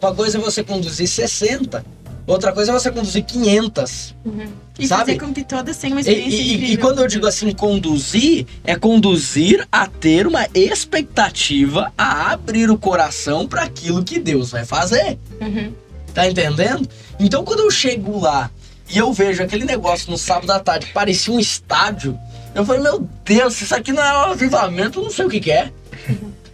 Uma 0.00 0.14
coisa 0.14 0.38
é 0.38 0.40
você 0.40 0.62
conduzir 0.62 1.08
60. 1.08 1.84
Outra 2.26 2.52
coisa 2.52 2.70
é 2.70 2.74
você 2.74 2.90
conduzir 2.90 3.22
500. 3.24 4.14
Uhum. 4.24 4.46
E 4.78 4.86
Sabe? 4.88 5.00
fazer 5.12 5.18
com 5.20 5.32
que 5.32 5.44
todas 5.44 5.76
tenham 5.76 5.96
uma 5.96 6.00
E, 6.00 6.04
experiência 6.04 6.36
e- 6.36 6.40
e 6.48 6.54
incrível. 6.54 6.78
quando 6.80 6.98
eu 7.02 7.06
digo 7.06 7.26
assim, 7.26 7.52
conduzir, 7.52 8.46
é 8.64 8.74
conduzir 8.76 9.66
a 9.70 9.86
ter 9.86 10.26
uma 10.26 10.46
expectativa 10.54 11.92
a 11.96 12.32
abrir 12.32 12.70
o 12.70 12.78
coração 12.78 13.46
para 13.46 13.62
aquilo 13.62 14.02
que 14.02 14.18
Deus 14.18 14.50
vai 14.50 14.64
fazer. 14.64 15.18
Uhum. 15.40 15.72
Tá 16.14 16.28
entendendo? 16.28 16.88
Então 17.20 17.44
quando 17.44 17.60
eu 17.60 17.70
chego 17.70 18.18
lá 18.20 18.50
e 18.92 18.98
eu 18.98 19.12
vejo 19.12 19.42
aquele 19.42 19.64
negócio 19.64 20.10
no 20.10 20.16
sábado 20.18 20.50
à 20.50 20.58
tarde 20.60 20.86
que 20.86 20.92
parecia 20.92 21.32
um 21.32 21.38
estádio, 21.40 22.18
eu 22.54 22.64
falei, 22.64 22.82
meu 22.82 23.06
Deus, 23.24 23.54
se 23.54 23.64
isso 23.64 23.74
aqui 23.74 23.92
não 23.92 24.02
é 24.02 24.12
um 24.28 24.30
avivamento, 24.32 24.98
eu 25.00 25.04
não 25.04 25.10
sei 25.10 25.24
o 25.24 25.28
que, 25.30 25.40
que 25.40 25.50
é. 25.52 25.70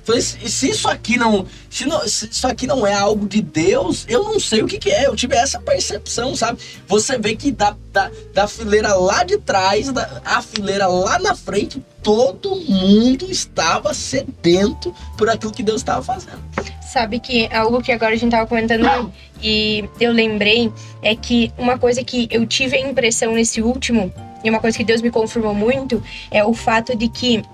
Falei, 0.05 0.21
se 0.21 0.71
isso 0.71 0.89
aqui 0.89 1.17
não 1.17 1.47
se, 1.69 1.87
não. 1.87 2.01
se 2.07 2.29
isso 2.29 2.47
aqui 2.47 2.67
não 2.67 2.87
é 2.87 2.95
algo 2.95 3.29
de 3.29 3.41
Deus, 3.41 4.05
eu 4.09 4.25
não 4.25 4.41
sei 4.41 4.63
o 4.63 4.67
que, 4.67 4.79
que 4.79 4.91
é. 4.91 5.07
Eu 5.07 5.15
tive 5.15 5.37
essa 5.37 5.61
percepção, 5.61 6.35
sabe? 6.35 6.59
Você 6.89 7.19
vê 7.19 7.37
que 7.37 7.53
da, 7.53 7.77
da, 7.93 8.11
da 8.35 8.49
fileira 8.49 8.95
lá 8.95 9.23
de 9.23 9.39
trás, 9.39 9.91
da, 9.93 10.21
a 10.25 10.43
fileira 10.43 10.87
lá 10.87 11.19
na 11.19 11.35
frente, 11.35 11.83
todo 12.03 12.57
mundo 12.57 13.31
estava 13.31 13.95
sedento 13.95 14.95
por 15.17 15.29
aquilo 15.29 15.53
que 15.53 15.63
Deus 15.63 15.81
estava 15.81 16.03
fazendo. 16.03 16.41
Sabe 16.93 17.21
que 17.21 17.49
algo 17.53 17.81
que 17.81 17.93
agora 17.93 18.15
a 18.15 18.17
gente 18.17 18.33
tava 18.33 18.49
comentando 18.49 19.13
e 19.41 19.89
eu 20.01 20.13
lembrei 20.13 20.73
é 21.03 21.15
que 21.15 21.53
uma 21.57 21.79
coisa 21.79 22.03
que 22.03 22.27
eu 22.31 22.45
tive 22.47 22.77
a 22.77 22.81
impressão 22.81 23.33
nesse 23.33 23.63
último, 23.63 24.13
e 24.43 24.51
uma 24.51 24.59
coisa 24.59 24.77
que 24.77 24.85
Deus 24.85 25.01
me 25.01 25.11
confirmou 25.11 25.55
muito, 25.55 26.03
é 26.31 26.45
o 26.45 26.53
fato 26.53 26.97
de 26.97 27.09
que 27.09 27.45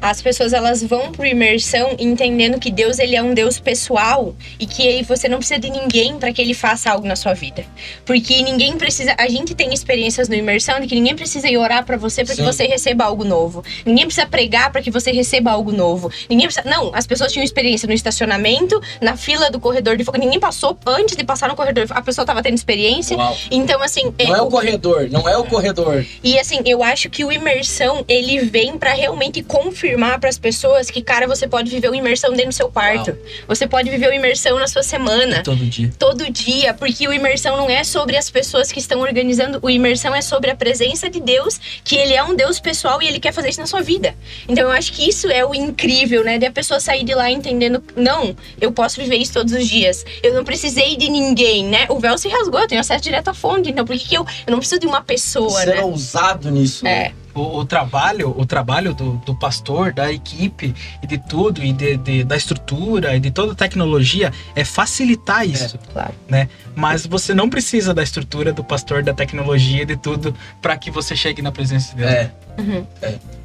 as 0.00 0.20
pessoas 0.22 0.52
elas 0.52 0.82
vão 0.82 1.12
pro 1.12 1.26
imersão 1.26 1.94
entendendo 1.98 2.58
que 2.58 2.70
Deus 2.70 2.98
ele 2.98 3.16
é 3.16 3.22
um 3.22 3.34
Deus 3.34 3.58
pessoal 3.58 4.34
e 4.58 4.66
que 4.66 5.02
você 5.04 5.28
não 5.28 5.38
precisa 5.38 5.60
de 5.60 5.70
ninguém 5.70 6.18
para 6.18 6.32
que 6.32 6.40
ele 6.40 6.54
faça 6.54 6.90
algo 6.90 7.06
na 7.06 7.16
sua 7.16 7.34
vida. 7.34 7.64
Porque 8.04 8.42
ninguém 8.42 8.76
precisa, 8.76 9.14
a 9.18 9.28
gente 9.28 9.54
tem 9.54 9.72
experiências 9.72 10.28
no 10.28 10.34
imersão 10.34 10.80
de 10.80 10.86
que 10.86 10.94
ninguém 10.94 11.14
precisa 11.16 11.48
ir 11.48 11.56
orar 11.56 11.84
para 11.84 11.96
você 11.96 12.24
para 12.24 12.34
que 12.34 12.42
você 12.42 12.66
receba 12.66 13.04
algo 13.04 13.24
novo. 13.24 13.62
Ninguém 13.84 14.06
precisa 14.06 14.26
pregar 14.26 14.70
para 14.72 14.82
que 14.82 14.90
você 14.90 15.10
receba 15.12 15.50
algo 15.50 15.72
novo. 15.72 16.10
Ninguém 16.28 16.46
precisa, 16.46 16.68
não, 16.68 16.90
as 16.94 17.06
pessoas 17.06 17.32
tinham 17.32 17.44
experiência 17.44 17.86
no 17.86 17.92
estacionamento, 17.94 18.80
na 19.00 19.16
fila 19.16 19.50
do 19.50 19.58
corredor 19.60 19.96
de 19.96 20.04
fogo. 20.04 20.18
Ninguém 20.18 20.38
passou 20.40 20.76
antes 20.86 21.16
de 21.16 21.24
passar 21.24 21.48
no 21.48 21.56
corredor. 21.56 21.86
A 21.90 22.02
pessoa 22.02 22.24
tava 22.26 22.42
tendo 22.42 22.54
experiência. 22.54 23.16
Uau. 23.16 23.36
Então 23.50 23.82
assim, 23.82 24.12
Não 24.26 24.34
é 24.36 24.38
eu- 24.38 24.44
o 24.44 24.50
corredor, 24.50 25.08
não 25.10 25.28
é 25.28 25.36
o 25.36 25.44
corredor. 25.44 26.04
e 26.22 26.38
assim, 26.38 26.60
eu 26.66 26.82
acho 26.82 27.08
que 27.10 27.24
o 27.24 27.32
imersão, 27.32 28.04
ele 28.08 28.40
vem 28.40 28.76
pra 28.78 28.92
realmente 28.92 29.42
confirmar 29.70 30.18
pras 30.18 30.36
pessoas 30.36 30.90
que, 30.90 31.00
cara, 31.00 31.26
você 31.28 31.46
pode 31.46 31.70
viver 31.70 31.88
o 31.88 31.94
imersão 31.94 32.32
dentro 32.32 32.48
do 32.48 32.54
seu 32.54 32.68
quarto. 32.68 33.16
Você 33.46 33.68
pode 33.68 33.88
viver 33.88 34.08
o 34.08 34.12
imersão 34.12 34.58
na 34.58 34.66
sua 34.66 34.82
semana. 34.82 35.42
Todo 35.44 35.64
dia. 35.64 35.90
Todo 35.96 36.28
dia, 36.30 36.74
porque 36.74 37.06
o 37.06 37.12
imersão 37.12 37.56
não 37.56 37.70
é 37.70 37.84
sobre 37.84 38.16
as 38.16 38.28
pessoas 38.28 38.72
que 38.72 38.80
estão 38.80 39.00
organizando, 39.00 39.60
o 39.62 39.70
imersão 39.70 40.14
é 40.14 40.20
sobre 40.20 40.50
a 40.50 40.56
presença 40.56 41.08
de 41.08 41.20
Deus, 41.20 41.60
que 41.84 41.96
ele 41.96 42.14
é 42.14 42.22
um 42.22 42.34
Deus 42.34 42.58
pessoal 42.58 43.00
e 43.00 43.06
ele 43.06 43.20
quer 43.20 43.32
fazer 43.32 43.50
isso 43.50 43.60
na 43.60 43.66
sua 43.66 43.80
vida. 43.80 44.14
Então 44.48 44.64
eu 44.64 44.70
acho 44.70 44.92
que 44.92 45.08
isso 45.08 45.28
é 45.28 45.46
o 45.46 45.54
incrível, 45.54 46.24
né? 46.24 46.36
De 46.36 46.46
a 46.46 46.50
pessoa 46.50 46.80
sair 46.80 47.04
de 47.04 47.14
lá 47.14 47.30
entendendo, 47.30 47.82
não, 47.94 48.34
eu 48.60 48.72
posso 48.72 49.00
viver 49.00 49.16
isso 49.16 49.32
todos 49.32 49.52
os 49.52 49.68
dias. 49.68 50.04
Eu 50.22 50.34
não 50.34 50.44
precisei 50.44 50.96
de 50.96 51.08
ninguém, 51.08 51.64
né? 51.64 51.86
O 51.88 52.00
véu 52.00 52.18
se 52.18 52.28
rasgou, 52.28 52.60
eu 52.60 52.66
tenho 52.68 52.80
acesso 52.80 53.04
direto 53.04 53.28
à 53.28 53.34
fonte, 53.34 53.70
então 53.70 53.84
por 53.84 53.96
que, 53.96 54.08
que 54.08 54.14
eu, 54.16 54.26
eu 54.46 54.50
não 54.50 54.58
preciso 54.58 54.80
de 54.80 54.86
uma 54.86 55.00
pessoa, 55.00 55.50
Ser 55.60 55.76
né? 55.76 55.82
ousado 55.82 56.50
nisso. 56.50 56.84
É. 56.86 57.12
O, 57.34 57.58
o 57.58 57.64
trabalho, 57.64 58.34
o 58.36 58.44
trabalho 58.44 58.92
do, 58.92 59.12
do 59.24 59.34
pastor, 59.34 59.92
da 59.92 60.12
equipe 60.12 60.74
e 61.02 61.06
de 61.06 61.16
tudo, 61.18 61.62
e 61.62 61.72
de, 61.72 61.96
de- 61.96 62.24
da 62.24 62.36
estrutura 62.36 63.16
e 63.16 63.20
de 63.20 63.30
toda 63.30 63.52
a 63.52 63.54
tecnologia 63.54 64.32
é 64.56 64.64
facilitar 64.64 65.46
isso. 65.46 65.78
Claro. 65.92 66.12
Né? 66.28 66.48
Mas 66.74 67.06
você 67.06 67.32
não 67.32 67.48
precisa 67.48 67.94
da 67.94 68.02
estrutura 68.02 68.52
do 68.52 68.64
pastor, 68.64 69.02
da 69.02 69.14
tecnologia 69.14 69.82
e 69.82 69.86
de 69.86 69.96
tudo 69.96 70.34
para 70.60 70.76
que 70.76 70.90
você 70.90 71.14
chegue 71.14 71.40
na 71.40 71.52
presença 71.52 71.90
de 71.94 71.98
Deus. 72.02 72.10
É. 72.10 72.32
Uhum. 72.58 72.84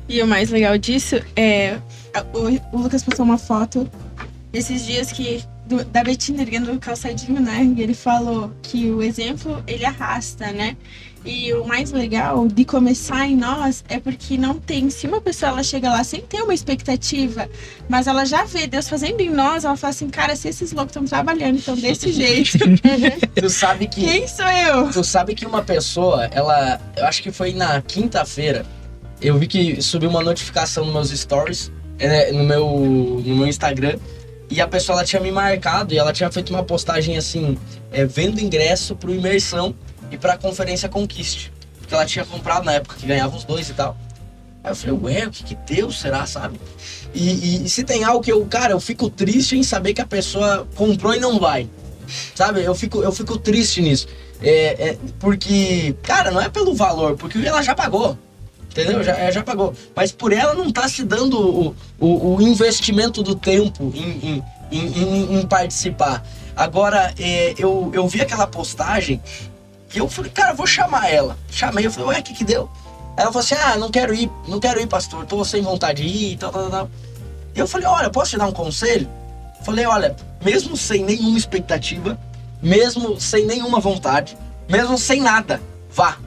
E 0.10 0.22
o 0.22 0.28
mais 0.28 0.50
legal 0.50 0.78
disso 0.78 1.22
é. 1.36 1.78
a- 2.14 2.24
O, 2.34 2.76
o 2.78 2.82
Lucas 2.82 3.04
postou 3.04 3.26
uma 3.26 3.38
foto 3.38 3.90
esses 4.54 4.86
dias 4.86 5.12
que. 5.12 5.44
do- 5.68 5.84
da 5.86 6.04
Betina 6.04 6.42
erguendo 6.42 6.72
o 6.72 6.80
calçadinho, 6.80 7.40
né? 7.42 7.64
E 7.76 7.82
ele 7.82 7.94
falou 7.94 8.52
que 8.62 8.90
o 8.90 9.02
exemplo 9.02 9.64
ele 9.68 9.84
arrasta, 9.86 10.52
né? 10.52 10.76
E 11.26 11.52
o 11.54 11.66
mais 11.66 11.92
legal 11.92 12.48
de 12.48 12.64
começar 12.64 13.26
em 13.26 13.36
nós 13.36 13.84
é 13.90 14.00
porque 14.00 14.38
não 14.38 14.60
tem. 14.60 14.92
Se 14.92 15.08
uma 15.08 15.20
pessoa 15.20 15.50
ela 15.50 15.64
chega 15.64 15.90
lá 15.90 16.04
sem 16.04 16.22
ter 16.22 16.44
uma 16.44 16.54
expectativa, 16.54 17.50
mas 17.90 18.06
ela 18.06 18.26
já 18.26 18.44
vê 18.44 18.68
Deus 18.68 18.88
fazendo 18.88 19.20
em 19.22 19.30
nós, 19.32 19.66
ela 19.66 19.76
fala 19.76 19.90
assim: 19.90 20.08
cara, 20.08 20.36
se 20.36 20.48
esses 20.48 20.72
loucos 20.72 20.92
estão 20.92 21.04
trabalhando, 21.04 21.58
então 21.58 21.76
desse 21.76 22.12
jeito, 22.14 22.60
Tu 23.34 23.50
sabe 23.50 23.88
que. 23.88 24.02
quem 24.02 24.28
sou 24.28 24.46
eu? 24.46 24.92
Tu 24.92 25.04
sabe 25.04 25.34
que 25.34 25.48
uma 25.48 25.64
pessoa, 25.64 26.26
ela. 26.26 26.80
Eu 26.96 27.06
acho 27.08 27.24
que 27.24 27.32
foi 27.32 27.54
na 27.54 27.82
quinta-feira. 27.82 28.64
Eu 29.20 29.40
vi 29.40 29.48
que 29.48 29.82
subiu 29.82 30.12
uma 30.12 30.22
notificação 30.22 30.86
nos 30.86 30.94
meus 30.94 31.10
stories, 31.10 31.72
é, 31.98 32.32
no, 32.32 32.44
meu, 32.44 32.68
no 33.26 33.36
meu 33.36 33.48
Instagram. 33.48 33.98
E 34.48 34.62
a 34.62 34.68
pessoa 34.68 35.00
ela 35.00 35.06
tinha 35.06 35.20
me 35.20 35.32
marcado 35.32 35.92
e 35.92 35.98
ela 35.98 36.14
tinha 36.14 36.32
feito 36.32 36.52
uma 36.52 36.62
postagem 36.62 37.18
assim: 37.18 37.58
é, 37.92 38.06
vendo 38.06 38.40
ingresso 38.40 38.96
pro 38.96 39.12
imersão 39.12 39.74
e 40.12 40.18
pra 40.18 40.38
conferência 40.38 40.88
Conquiste. 40.90 41.52
Porque 41.80 41.94
ela 41.94 42.06
tinha 42.06 42.26
comprado 42.26 42.64
na 42.66 42.74
época 42.74 42.96
que 42.98 43.06
ganhava 43.06 43.36
os 43.36 43.44
dois 43.44 43.70
e 43.70 43.74
tal. 43.74 43.96
Aí 44.64 44.72
eu 44.72 44.76
falei, 44.76 44.96
ué, 45.04 45.28
o 45.28 45.32
que, 45.32 45.44
que 45.44 45.56
deu, 45.72 45.92
será, 45.92 46.26
sabe? 46.26 46.60
E, 47.14 47.30
e- 47.30 47.66
e 47.66 47.70
se 47.70 47.84
tem 47.84 48.04
algo 48.04 48.24
que 48.24 48.32
eu, 48.32 48.44
cara, 48.48 48.72
eu 48.74 48.80
fico 48.80 49.10
triste 49.10 49.56
em 49.56 49.62
saber 49.64 49.94
que 49.94 50.02
a 50.02 50.06
pessoa 50.06 50.68
comprou 50.76 51.14
e 51.14 51.20
não 51.20 51.40
vai. 51.40 51.70
Sabe? 52.34 52.64
Eu 52.64 52.74
fico, 52.74 53.02
eu 53.04 53.12
fico 53.12 53.38
triste 53.38 53.82
nisso. 53.82 54.08
É, 54.42 54.90
é, 54.90 54.98
porque, 55.20 55.96
cara, 56.02 56.32
não 56.32 56.42
é 56.42 56.50
pelo 56.50 56.74
valor, 56.74 57.16
porque 57.16 57.38
ela 57.46 57.62
já 57.62 57.76
pagou. 57.76 58.18
Entendeu? 58.72 59.04
Já, 59.04 59.32
já 59.32 59.44
pagou. 59.44 59.74
Mas 59.96 60.12
por 60.12 60.34
ela 60.34 60.54
não 60.54 60.70
tá 60.72 60.88
se 60.90 61.04
dando 61.04 61.40
o, 61.40 61.76
o, 62.00 62.36
o 62.36 62.42
investimento 62.42 63.24
do 63.24 63.34
tempo 63.36 63.92
em, 63.96 64.02
em, 64.02 64.44
em, 64.72 64.88
em- 65.04 65.40
em 65.40 65.48
participar. 65.48 66.26
Agora, 66.56 67.14
é, 67.20 67.54
eu, 67.58 67.90
eu 67.94 68.08
vi 68.08 68.20
aquela 68.22 68.46
postagem 68.48 69.22
e 69.96 70.00
eu 70.00 70.10
falei, 70.10 70.30
cara, 70.30 70.54
vou 70.54 70.68
chamar 70.68 71.10
ela. 71.10 71.38
Chamei, 71.50 71.86
eu 71.86 71.92
falei, 71.92 72.10
ué, 72.10 72.20
o 72.20 72.24
que 72.24 72.34
que 72.34 72.44
deu? 72.44 72.70
Ela 73.16 73.28
falou 73.28 73.40
assim, 73.40 73.56
ah, 73.56 73.78
não 73.78 73.90
quero 73.90 74.14
ir, 74.14 74.30
não 74.46 74.60
quero 74.60 74.82
ir, 74.82 74.88
pastor, 74.88 75.26
tô 75.26 75.44
sem 75.46 75.62
vontade 75.62 76.04
de 76.04 76.34
ir 76.34 76.38
tal, 76.38 76.52
tal, 76.52 76.70
tal. 76.70 76.90
E 77.56 77.60
eu 77.60 77.66
falei, 77.66 77.88
olha, 77.88 78.10
posso 78.10 78.32
te 78.32 78.38
dar 78.38 78.46
um 78.46 78.52
conselho? 78.52 79.10
Falei, 79.64 79.86
olha, 79.86 80.14
mesmo 80.44 80.76
sem 80.76 81.04
nenhuma 81.04 81.38
expectativa, 81.38 82.20
mesmo 82.62 83.20
sem 83.20 83.46
nenhuma 83.46 83.80
vontade, 83.80 84.38
mesmo 84.70 84.98
sem 84.98 85.22
nada, 85.22 85.62
vá. 85.90 86.18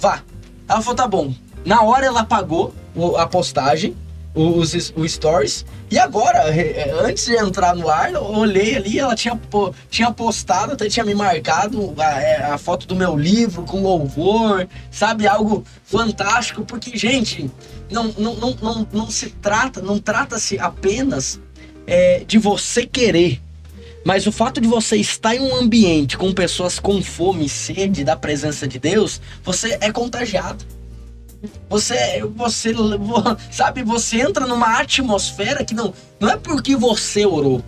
Vá. 0.00 0.22
Ela 0.66 0.80
falou, 0.80 0.96
tá 0.96 1.06
bom. 1.06 1.34
Na 1.66 1.82
hora 1.82 2.06
ela 2.06 2.24
pagou 2.24 2.74
a 3.18 3.26
postagem, 3.26 3.94
os, 4.38 4.92
os 4.94 5.12
stories, 5.12 5.66
e 5.90 5.98
agora, 5.98 6.38
é, 6.54 6.94
antes 7.02 7.26
de 7.26 7.34
entrar 7.36 7.74
no 7.74 7.88
ar, 7.88 8.12
eu 8.12 8.22
olhei 8.22 8.76
ali, 8.76 8.98
ela 8.98 9.14
tinha, 9.14 9.38
tinha 9.90 10.12
postado, 10.12 10.72
até 10.72 10.88
tinha 10.88 11.04
me 11.04 11.14
marcado 11.14 11.94
a, 11.98 12.20
é, 12.20 12.44
a 12.44 12.58
foto 12.58 12.86
do 12.86 12.94
meu 12.94 13.16
livro 13.16 13.62
com 13.62 13.82
louvor, 13.82 14.68
sabe? 14.90 15.26
Algo 15.26 15.64
fantástico, 15.84 16.64
porque, 16.64 16.96
gente, 16.96 17.50
não, 17.90 18.14
não, 18.18 18.34
não, 18.34 18.56
não, 18.62 18.88
não 18.92 19.10
se 19.10 19.30
trata, 19.30 19.82
não 19.82 19.98
trata-se 19.98 20.58
apenas 20.58 21.40
é, 21.86 22.22
de 22.26 22.38
você 22.38 22.86
querer. 22.86 23.40
Mas 24.04 24.26
o 24.26 24.32
fato 24.32 24.60
de 24.60 24.68
você 24.68 24.96
estar 24.96 25.34
em 25.34 25.40
um 25.40 25.56
ambiente 25.56 26.16
com 26.16 26.32
pessoas 26.32 26.78
com 26.78 27.02
fome 27.02 27.46
e 27.46 27.48
sede 27.48 28.04
da 28.04 28.16
presença 28.16 28.68
de 28.68 28.78
Deus, 28.78 29.20
você 29.42 29.76
é 29.80 29.90
contagiado. 29.90 30.64
Você, 31.70 32.22
você, 32.34 32.72
sabe, 33.50 33.82
você 33.82 34.20
entra 34.20 34.46
numa 34.46 34.80
atmosfera 34.80 35.64
que 35.64 35.74
não, 35.74 35.94
não 36.18 36.28
é 36.30 36.36
porque 36.36 36.74
você 36.74 37.24
orou. 37.24 37.62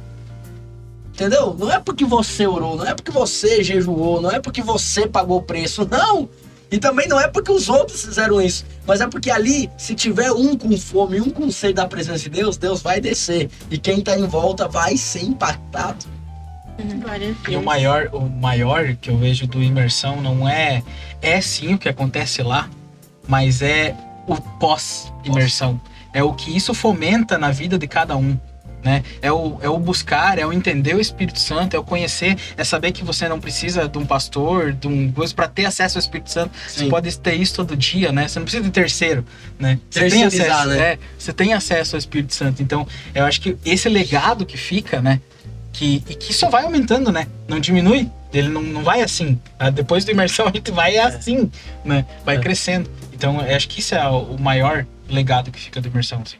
Entendeu? 1.12 1.54
Não 1.58 1.70
é 1.70 1.78
porque 1.78 2.04
você 2.04 2.46
orou, 2.46 2.76
não 2.76 2.86
é 2.86 2.94
porque 2.94 3.10
você 3.10 3.62
jejuou, 3.62 4.20
não 4.20 4.30
é 4.30 4.40
porque 4.40 4.62
você 4.62 5.06
pagou 5.06 5.38
o 5.38 5.42
preço, 5.42 5.86
não. 5.88 6.28
E 6.70 6.78
também 6.78 7.08
não 7.08 7.20
é 7.20 7.28
porque 7.28 7.50
os 7.50 7.68
outros 7.68 8.04
fizeram 8.04 8.40
isso, 8.40 8.64
mas 8.86 9.00
é 9.00 9.06
porque 9.06 9.30
ali, 9.30 9.68
se 9.76 9.94
tiver 9.94 10.30
um 10.30 10.56
com 10.56 10.76
fome 10.78 11.18
e 11.18 11.20
um 11.20 11.28
com 11.28 11.50
sede 11.50 11.74
da 11.74 11.86
presença 11.86 12.20
de 12.20 12.30
Deus, 12.30 12.56
Deus 12.56 12.80
vai 12.80 13.00
descer. 13.00 13.50
E 13.70 13.76
quem 13.76 14.00
tá 14.00 14.16
em 14.16 14.26
volta 14.26 14.68
vai 14.68 14.96
ser 14.96 15.24
impactado. 15.24 16.06
E 17.48 17.56
o 17.56 17.62
maior, 17.62 18.08
o 18.12 18.20
maior 18.20 18.94
que 18.94 19.10
eu 19.10 19.16
vejo 19.18 19.46
do 19.46 19.62
imersão 19.62 20.22
não 20.22 20.48
é 20.48 20.82
é 21.20 21.40
sim 21.40 21.74
o 21.74 21.78
que 21.78 21.88
acontece 21.88 22.42
lá, 22.42 22.70
mas 23.30 23.62
é 23.62 23.94
o 24.26 24.34
pós 24.34 25.12
imersão. 25.24 25.80
É 26.12 26.20
o 26.20 26.34
que 26.34 26.54
isso 26.54 26.74
fomenta 26.74 27.38
na 27.38 27.52
vida 27.52 27.78
de 27.78 27.86
cada 27.86 28.16
um. 28.16 28.36
né? 28.82 29.04
É 29.22 29.30
o, 29.30 29.58
é 29.62 29.68
o 29.68 29.78
buscar, 29.78 30.38
é 30.38 30.44
o 30.44 30.52
entender 30.52 30.96
o 30.96 31.00
Espírito 31.00 31.38
Santo, 31.38 31.76
é 31.76 31.78
o 31.78 31.84
conhecer, 31.84 32.36
é 32.56 32.64
saber 32.64 32.90
que 32.90 33.04
você 33.04 33.28
não 33.28 33.38
precisa 33.38 33.88
de 33.88 33.98
um 33.98 34.04
pastor, 34.04 34.72
de 34.72 34.88
um 34.88 35.12
coisa 35.12 35.32
para 35.32 35.46
ter 35.46 35.66
acesso 35.66 35.96
ao 35.96 36.00
Espírito 36.00 36.30
Santo. 36.30 36.50
Sim. 36.66 36.84
Você 36.84 36.90
pode 36.90 37.18
ter 37.18 37.34
isso 37.34 37.54
todo 37.54 37.76
dia, 37.76 38.10
né? 38.10 38.26
Você 38.26 38.40
não 38.40 38.44
precisa 38.44 38.64
de 38.64 38.70
terceiro, 38.70 39.24
né? 39.58 39.78
Você 39.88 40.08
tem 40.08 40.24
acesso, 40.24 40.68
né? 40.68 40.78
É, 40.78 40.98
você 41.16 41.32
tem 41.32 41.52
acesso 41.52 41.94
ao 41.94 41.98
Espírito 41.98 42.34
Santo. 42.34 42.62
Então, 42.62 42.84
eu 43.14 43.24
acho 43.24 43.40
que 43.40 43.56
esse 43.64 43.88
legado 43.88 44.44
que 44.44 44.56
fica, 44.56 45.00
né? 45.00 45.20
Que, 45.72 46.02
e 46.08 46.14
que 46.16 46.34
só 46.34 46.50
vai 46.50 46.64
aumentando, 46.64 47.12
né? 47.12 47.28
Não 47.46 47.60
diminui. 47.60 48.10
Ele 48.32 48.48
não, 48.48 48.62
não 48.62 48.82
vai 48.82 49.02
assim. 49.02 49.38
Ah, 49.58 49.70
depois 49.70 50.04
do 50.04 50.10
imersão 50.10 50.46
a 50.46 50.50
gente 50.50 50.70
vai 50.70 50.96
é. 50.96 51.02
assim, 51.02 51.50
né? 51.84 52.04
Vai 52.24 52.36
é. 52.36 52.38
crescendo. 52.40 52.90
Então, 53.20 53.38
eu 53.38 53.54
acho 53.54 53.68
que 53.68 53.80
isso 53.80 53.94
é 53.94 54.08
o 54.08 54.38
maior 54.38 54.86
legado 55.06 55.50
que 55.50 55.60
fica 55.60 55.78
da 55.78 55.90
imersão, 55.90 56.22
assim. 56.22 56.38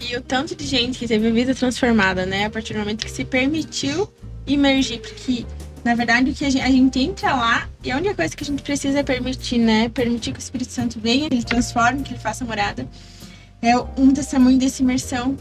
E 0.00 0.16
o 0.16 0.20
tanto 0.20 0.56
de 0.56 0.66
gente 0.66 0.98
que 0.98 1.06
teve 1.06 1.30
vida 1.30 1.54
transformada, 1.54 2.26
né? 2.26 2.46
A 2.46 2.50
partir 2.50 2.72
do 2.72 2.80
momento 2.80 3.06
que 3.06 3.10
se 3.10 3.24
permitiu 3.24 4.12
imergir. 4.44 4.98
Porque, 5.00 5.46
na 5.84 5.94
verdade, 5.94 6.28
o 6.28 6.34
que 6.34 6.44
a 6.44 6.50
gente, 6.50 6.64
a 6.64 6.70
gente 6.72 6.98
entra 6.98 7.36
lá 7.36 7.68
e 7.84 7.92
a 7.92 7.96
única 7.96 8.16
coisa 8.16 8.34
que 8.34 8.42
a 8.42 8.46
gente 8.46 8.64
precisa 8.64 8.98
é 8.98 9.02
permitir, 9.04 9.58
né? 9.58 9.88
Permitir 9.90 10.32
que 10.32 10.40
o 10.40 10.42
Espírito 10.42 10.72
Santo 10.72 10.98
venha, 10.98 11.28
que 11.28 11.36
ele 11.36 11.44
transforme, 11.44 12.02
que 12.02 12.14
ele 12.14 12.18
faça 12.18 12.44
morada. 12.44 12.84
É 13.62 13.78
um 13.96 14.12
testemunho 14.12 14.58
dessa 14.58 14.82
imersão 14.82 15.36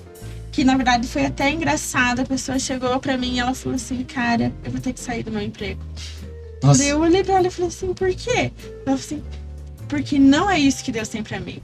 que 0.51 0.63
na 0.63 0.75
verdade 0.75 1.07
foi 1.07 1.25
até 1.25 1.49
engraçado. 1.49 2.19
A 2.19 2.25
pessoa 2.25 2.59
chegou 2.59 2.99
para 2.99 3.17
mim 3.17 3.33
e 3.33 3.39
ela 3.39 3.55
falou 3.55 3.77
assim: 3.77 4.03
Cara, 4.03 4.53
eu 4.63 4.69
vou 4.69 4.79
ter 4.79 4.93
que 4.93 4.99
sair 4.99 5.23
do 5.23 5.31
meu 5.31 5.41
emprego. 5.41 5.81
Nossa. 6.61 6.77
Daí 6.77 6.89
eu 6.89 6.99
olhei 6.99 7.23
pra 7.23 7.37
ela 7.37 7.47
e 7.47 7.49
falei 7.49 7.69
assim: 7.69 7.91
Por 7.95 8.13
quê? 8.13 8.51
Ela 8.85 8.95
falou 8.95 8.99
assim: 8.99 9.23
Porque 9.87 10.19
não 10.19 10.49
é 10.49 10.59
isso 10.59 10.83
que 10.83 10.91
Deus 10.91 11.07
tem 11.07 11.23
para 11.23 11.39
mim. 11.39 11.61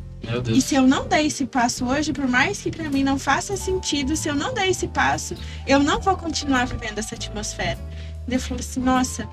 E 0.48 0.62
se 0.62 0.76
eu 0.76 0.84
não 0.84 1.08
der 1.08 1.26
esse 1.26 1.46
passo 1.46 1.86
hoje, 1.86 2.14
por 2.14 2.28
mais 2.28 2.62
que 2.62 2.72
para 2.72 2.90
mim 2.90 3.04
não 3.04 3.20
faça 3.20 3.58
sentido, 3.58 4.16
se 4.16 4.30
eu 4.30 4.36
não 4.36 4.54
der 4.54 4.70
esse 4.70 4.88
passo, 4.88 5.36
eu 5.68 5.80
não 5.80 6.00
vou 6.00 6.16
continuar 6.16 6.66
vivendo 6.66 6.98
essa 6.98 7.16
atmosfera. 7.16 7.78
Eu 8.28 8.40
falei 8.40 8.64
assim, 8.64 8.80
nossa, 8.80 9.28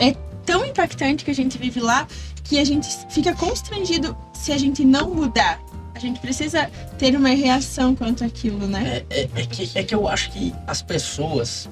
é 0.00 0.12
tão 0.44 0.64
impactante 0.64 1.24
que 1.24 1.30
a 1.30 1.34
gente 1.34 1.56
vive 1.56 1.80
lá 1.80 2.08
que 2.42 2.58
a 2.58 2.64
gente 2.64 2.88
fica 3.10 3.34
constrangido 3.34 4.16
se 4.32 4.50
a 4.50 4.58
gente 4.58 4.84
não 4.84 5.14
mudar. 5.14 5.60
A 5.94 5.98
gente 5.98 6.18
precisa 6.20 6.70
ter 6.96 7.14
uma 7.14 7.28
reação 7.28 7.94
quanto 7.94 8.24
àquilo, 8.24 8.66
né? 8.66 9.04
É, 9.10 9.20
é, 9.22 9.28
é, 9.34 9.46
que, 9.46 9.78
é 9.78 9.82
que 9.82 9.94
eu 9.94 10.08
acho 10.08 10.30
que 10.30 10.54
as 10.66 10.80
pessoas. 10.80 11.68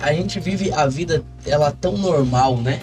A 0.00 0.12
gente 0.12 0.38
vive 0.40 0.72
a 0.72 0.86
vida 0.86 1.24
ela 1.44 1.70
tão 1.72 1.96
normal, 1.96 2.56
né? 2.56 2.80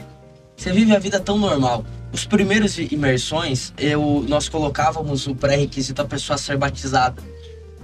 Você 0.56 0.72
vive 0.72 0.96
a 0.96 1.00
vida 1.00 1.20
tão 1.20 1.38
normal 1.38 1.86
os 2.12 2.26
primeiros 2.26 2.78
imersões, 2.78 3.74
eu, 3.78 4.26
nós 4.28 4.48
colocávamos 4.50 5.28
o 5.28 5.36
pré-requisito 5.36 6.02
a 6.02 6.06
pessoa 6.06 6.38
ser 6.38 6.58
batizada, 6.58 7.22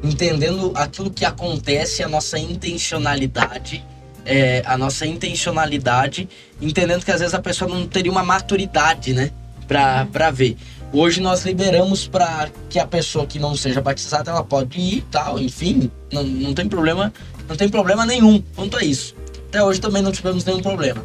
entendendo 0.03 0.71
aquilo 0.75 1.09
que 1.09 1.25
acontece, 1.25 2.03
a 2.03 2.07
nossa 2.07 2.37
intencionalidade, 2.37 3.83
é, 4.25 4.61
a 4.65 4.77
nossa 4.77 5.05
intencionalidade, 5.05 6.27
entendendo 6.61 7.03
que 7.03 7.11
às 7.11 7.19
vezes 7.19 7.33
a 7.33 7.39
pessoa 7.41 7.69
não 7.69 7.85
teria 7.87 8.11
uma 8.11 8.23
maturidade, 8.23 9.13
né, 9.13 9.31
pra, 9.67 10.05
pra 10.05 10.31
ver. 10.31 10.57
Hoje 10.91 11.19
nós 11.21 11.43
liberamos 11.43 12.07
para 12.07 12.49
que 12.69 12.77
a 12.77 12.85
pessoa 12.85 13.25
que 13.25 13.39
não 13.39 13.55
seja 13.55 13.81
batizada, 13.81 14.29
ela 14.29 14.43
pode 14.43 14.79
ir 14.79 15.05
tal, 15.09 15.39
enfim, 15.39 15.89
não, 16.11 16.23
não 16.23 16.53
tem 16.53 16.67
problema, 16.67 17.11
não 17.47 17.55
tem 17.55 17.67
problema 17.67 18.05
nenhum 18.05 18.41
quanto 18.55 18.77
a 18.77 18.83
isso. 18.83 19.15
Até 19.49 19.63
hoje 19.63 19.81
também 19.81 20.01
não 20.01 20.11
tivemos 20.11 20.45
nenhum 20.45 20.61
problema. 20.61 21.03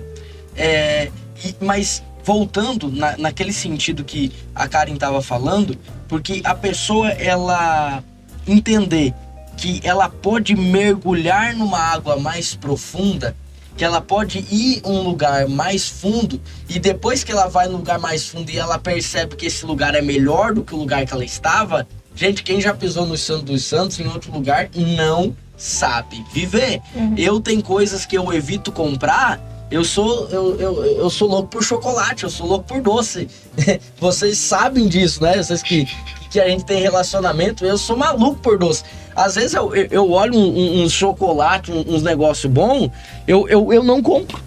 É, 0.55 1.11
e, 1.45 1.55
mas 1.61 2.03
voltando 2.29 2.93
na, 2.93 3.17
naquele 3.17 3.55
sentido 3.55 4.05
que 4.05 4.31
a 4.55 4.69
Karen 4.69 4.93
estava 4.93 5.23
falando, 5.23 5.79
porque 6.07 6.43
a 6.45 6.55
pessoa 6.55 7.09
ela 7.13 8.05
entender 8.47 9.15
que 9.57 9.81
ela 9.83 10.11
pode 10.11 10.55
mergulhar 10.55 11.57
numa 11.57 11.79
água 11.79 12.19
mais 12.19 12.55
profunda, 12.55 13.35
que 13.79 13.83
ela 13.83 14.03
pode 14.03 14.45
ir 14.51 14.83
um 14.85 15.01
lugar 15.01 15.49
mais 15.49 15.89
fundo 15.89 16.39
e 16.69 16.79
depois 16.79 17.25
que 17.25 17.33
ela 17.33 17.47
vai 17.47 17.67
no 17.67 17.79
lugar 17.79 17.99
mais 17.99 18.29
fundo 18.29 18.51
e 18.51 18.59
ela 18.59 18.79
percebe 18.79 19.35
que 19.35 19.47
esse 19.47 19.65
lugar 19.65 19.95
é 19.95 20.03
melhor 20.03 20.53
do 20.53 20.63
que 20.63 20.75
o 20.75 20.77
lugar 20.77 21.07
que 21.07 21.15
ela 21.15 21.25
estava, 21.25 21.89
gente, 22.15 22.43
quem 22.43 22.61
já 22.61 22.75
pisou 22.75 23.07
no 23.07 23.17
Santo 23.17 23.47
dos 23.47 23.65
Santos 23.65 23.99
em 24.01 24.07
outro 24.07 24.31
lugar 24.31 24.69
não 24.75 25.35
sabe 25.57 26.23
viver. 26.31 26.83
Uhum. 26.95 27.15
Eu 27.17 27.41
tenho 27.41 27.63
coisas 27.63 28.05
que 28.05 28.19
eu 28.19 28.31
evito 28.35 28.71
comprar 28.71 29.41
eu 29.71 29.85
sou, 29.85 30.29
eu, 30.31 30.59
eu, 30.59 30.85
eu 30.85 31.11
sou 31.11 31.29
louco 31.29 31.49
por 31.49 31.63
chocolate, 31.63 32.25
eu 32.25 32.31
sou 32.31 32.47
louco 32.47 32.65
por 32.65 32.81
doce. 32.81 33.29
Vocês 34.01 34.39
sabem 34.39 34.89
disso, 34.89 35.23
né? 35.23 35.37
Vocês 35.37 35.63
que, 35.63 35.87
que 36.31 36.41
a 36.41 36.49
gente 36.49 36.65
tem 36.65 36.81
relacionamento, 36.81 37.65
eu 37.67 37.77
sou 37.77 37.97
maluco 37.97 38.41
por 38.41 38.59
doce. 38.59 38.83
Às 39.15 39.35
vezes 39.35 39.53
eu, 39.53 39.75
eu, 39.75 40.11
olho 40.11 40.35
um, 40.35 40.85
um, 40.85 40.89
chocolate, 40.89 41.71
um, 41.71 41.81
uns 41.87 42.03
negócios 42.03 42.51
bons, 42.51 42.91
eu, 43.27 43.49
eu, 43.49 43.73
eu 43.73 43.83
não 43.83 44.03
compro. 44.03 44.41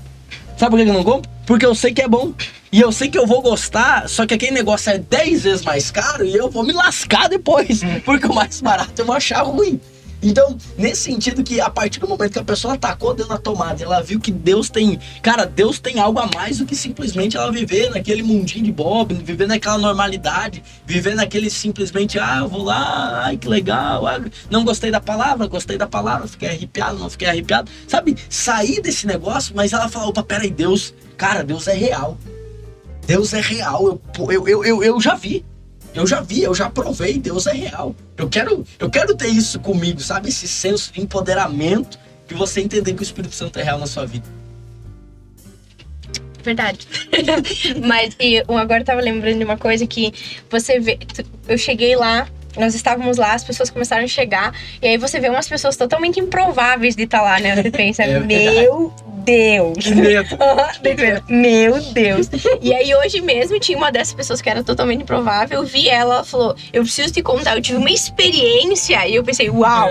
Sabe 0.57 0.71
por 0.71 0.83
que 0.83 0.89
eu 0.89 0.93
não 0.93 1.03
compro? 1.03 1.29
Porque 1.45 1.65
eu 1.65 1.75
sei 1.75 1.93
que 1.93 2.01
é 2.01 2.07
bom. 2.07 2.33
E 2.71 2.79
eu 2.79 2.91
sei 2.91 3.09
que 3.09 3.17
eu 3.17 3.27
vou 3.27 3.41
gostar, 3.41 4.07
só 4.07 4.25
que 4.25 4.33
aquele 4.33 4.53
negócio 4.53 4.91
é 4.91 4.97
10 4.97 5.43
vezes 5.43 5.65
mais 5.65 5.91
caro 5.91 6.25
e 6.25 6.33
eu 6.33 6.49
vou 6.49 6.63
me 6.63 6.71
lascar 6.71 7.27
depois. 7.27 7.81
Porque 8.05 8.25
o 8.25 8.33
mais 8.33 8.61
barato 8.61 9.01
eu 9.01 9.05
vou 9.05 9.15
achar 9.15 9.41
ruim. 9.41 9.79
Então, 10.21 10.55
nesse 10.77 11.01
sentido 11.01 11.43
que 11.43 11.59
a 11.59 11.69
partir 11.69 11.99
do 11.99 12.07
momento 12.07 12.33
que 12.33 12.39
a 12.39 12.43
pessoa 12.43 12.75
atacou 12.75 13.13
Deus 13.13 13.27
na 13.27 13.37
tomada, 13.37 13.83
ela 13.83 14.01
viu 14.01 14.19
que 14.19 14.31
Deus 14.31 14.69
tem, 14.69 14.99
cara, 15.21 15.45
Deus 15.45 15.79
tem 15.79 15.99
algo 15.99 16.19
a 16.19 16.27
mais 16.27 16.59
do 16.59 16.65
que 16.65 16.75
simplesmente 16.75 17.35
ela 17.35 17.51
viver 17.51 17.89
naquele 17.89 18.21
mundinho 18.21 18.65
de 18.65 18.71
Bob, 18.71 19.15
viver 19.15 19.47
naquela 19.47 19.79
normalidade, 19.79 20.61
viver 20.85 21.15
naquele 21.15 21.49
simplesmente, 21.49 22.19
ah, 22.19 22.37
eu 22.41 22.47
vou 22.47 22.63
lá, 22.63 23.23
ai 23.25 23.37
que 23.37 23.47
legal, 23.47 24.05
ah, 24.05 24.21
não 24.49 24.63
gostei 24.63 24.91
da 24.91 25.01
palavra, 25.01 25.47
gostei 25.47 25.77
da 25.77 25.87
palavra, 25.87 26.27
fiquei 26.27 26.49
arrepiado, 26.49 26.99
não 26.99 27.09
fiquei 27.09 27.27
arrepiado, 27.27 27.71
sabe? 27.87 28.15
Sair 28.29 28.79
desse 28.79 29.07
negócio, 29.07 29.55
mas 29.55 29.73
ela 29.73 29.89
falou, 29.89 30.09
opa, 30.09 30.21
peraí, 30.21 30.51
Deus, 30.51 30.93
cara, 31.17 31.43
Deus 31.43 31.67
é 31.67 31.73
real. 31.73 32.17
Deus 33.07 33.33
é 33.33 33.41
real, 33.41 33.87
eu, 33.87 34.31
eu, 34.31 34.47
eu, 34.47 34.63
eu, 34.63 34.83
eu 34.83 35.01
já 35.01 35.15
vi. 35.15 35.43
Eu 35.93 36.07
já 36.07 36.21
vi, 36.21 36.41
eu 36.41 36.55
já 36.55 36.69
provei, 36.69 37.17
Deus 37.17 37.47
é 37.47 37.53
real. 37.53 37.95
Eu 38.17 38.29
quero, 38.29 38.65
eu 38.79 38.89
quero 38.89 39.15
ter 39.15 39.27
isso 39.27 39.59
comigo, 39.59 39.99
sabe? 39.99 40.29
Esse 40.29 40.47
senso 40.47 40.93
de 40.93 41.01
empoderamento 41.01 41.99
de 42.27 42.33
você 42.33 42.61
entender 42.61 42.93
que 42.93 43.01
o 43.01 43.03
Espírito 43.03 43.35
Santo 43.35 43.59
é 43.59 43.63
real 43.63 43.77
na 43.77 43.87
sua 43.87 44.05
vida. 44.05 44.25
Verdade. 46.43 46.87
Mas 47.85 48.15
e, 48.19 48.39
agora 48.39 48.81
eu 48.81 48.85
tava 48.85 49.01
lembrando 49.01 49.37
de 49.37 49.43
uma 49.43 49.57
coisa 49.57 49.85
que 49.85 50.13
você 50.49 50.79
vê. 50.79 50.97
Eu 51.47 51.57
cheguei 51.57 51.95
lá, 51.95 52.27
nós 52.57 52.75
estávamos 52.75 53.17
lá, 53.17 53.33
as 53.33 53.43
pessoas 53.43 53.69
começaram 53.69 54.03
a 54.03 54.07
chegar, 54.07 54.53
e 54.81 54.87
aí 54.87 54.97
você 54.97 55.19
vê 55.19 55.29
umas 55.29 55.47
pessoas 55.47 55.75
totalmente 55.75 56.19
improváveis 56.19 56.95
de 56.95 57.03
estar 57.03 57.21
lá, 57.21 57.39
né? 57.39 57.55
Você 57.55 57.71
pensa, 57.71 58.03
é 58.03 58.19
meu 58.19 58.93
Deus. 59.23 59.77
Que 59.77 59.95
medo. 59.95 60.37
Meu 61.27 61.79
Deus. 61.93 62.29
E 62.61 62.73
aí 62.73 62.93
hoje 62.95 63.21
mesmo 63.21 63.59
tinha 63.59 63.77
uma 63.77 63.91
dessas 63.91 64.13
pessoas 64.13 64.41
que 64.41 64.49
era 64.49 64.63
totalmente 64.63 65.03
improvável. 65.03 65.59
Eu 65.59 65.65
vi 65.65 65.87
ela, 65.87 66.11
ela 66.15 66.23
falou: 66.23 66.55
Eu 66.73 66.83
preciso 66.83 67.13
te 67.13 67.21
contar, 67.21 67.55
eu 67.55 67.61
tive 67.61 67.77
uma 67.77 67.89
experiência. 67.89 69.07
E 69.07 69.15
eu 69.15 69.23
pensei, 69.23 69.49
uau! 69.49 69.89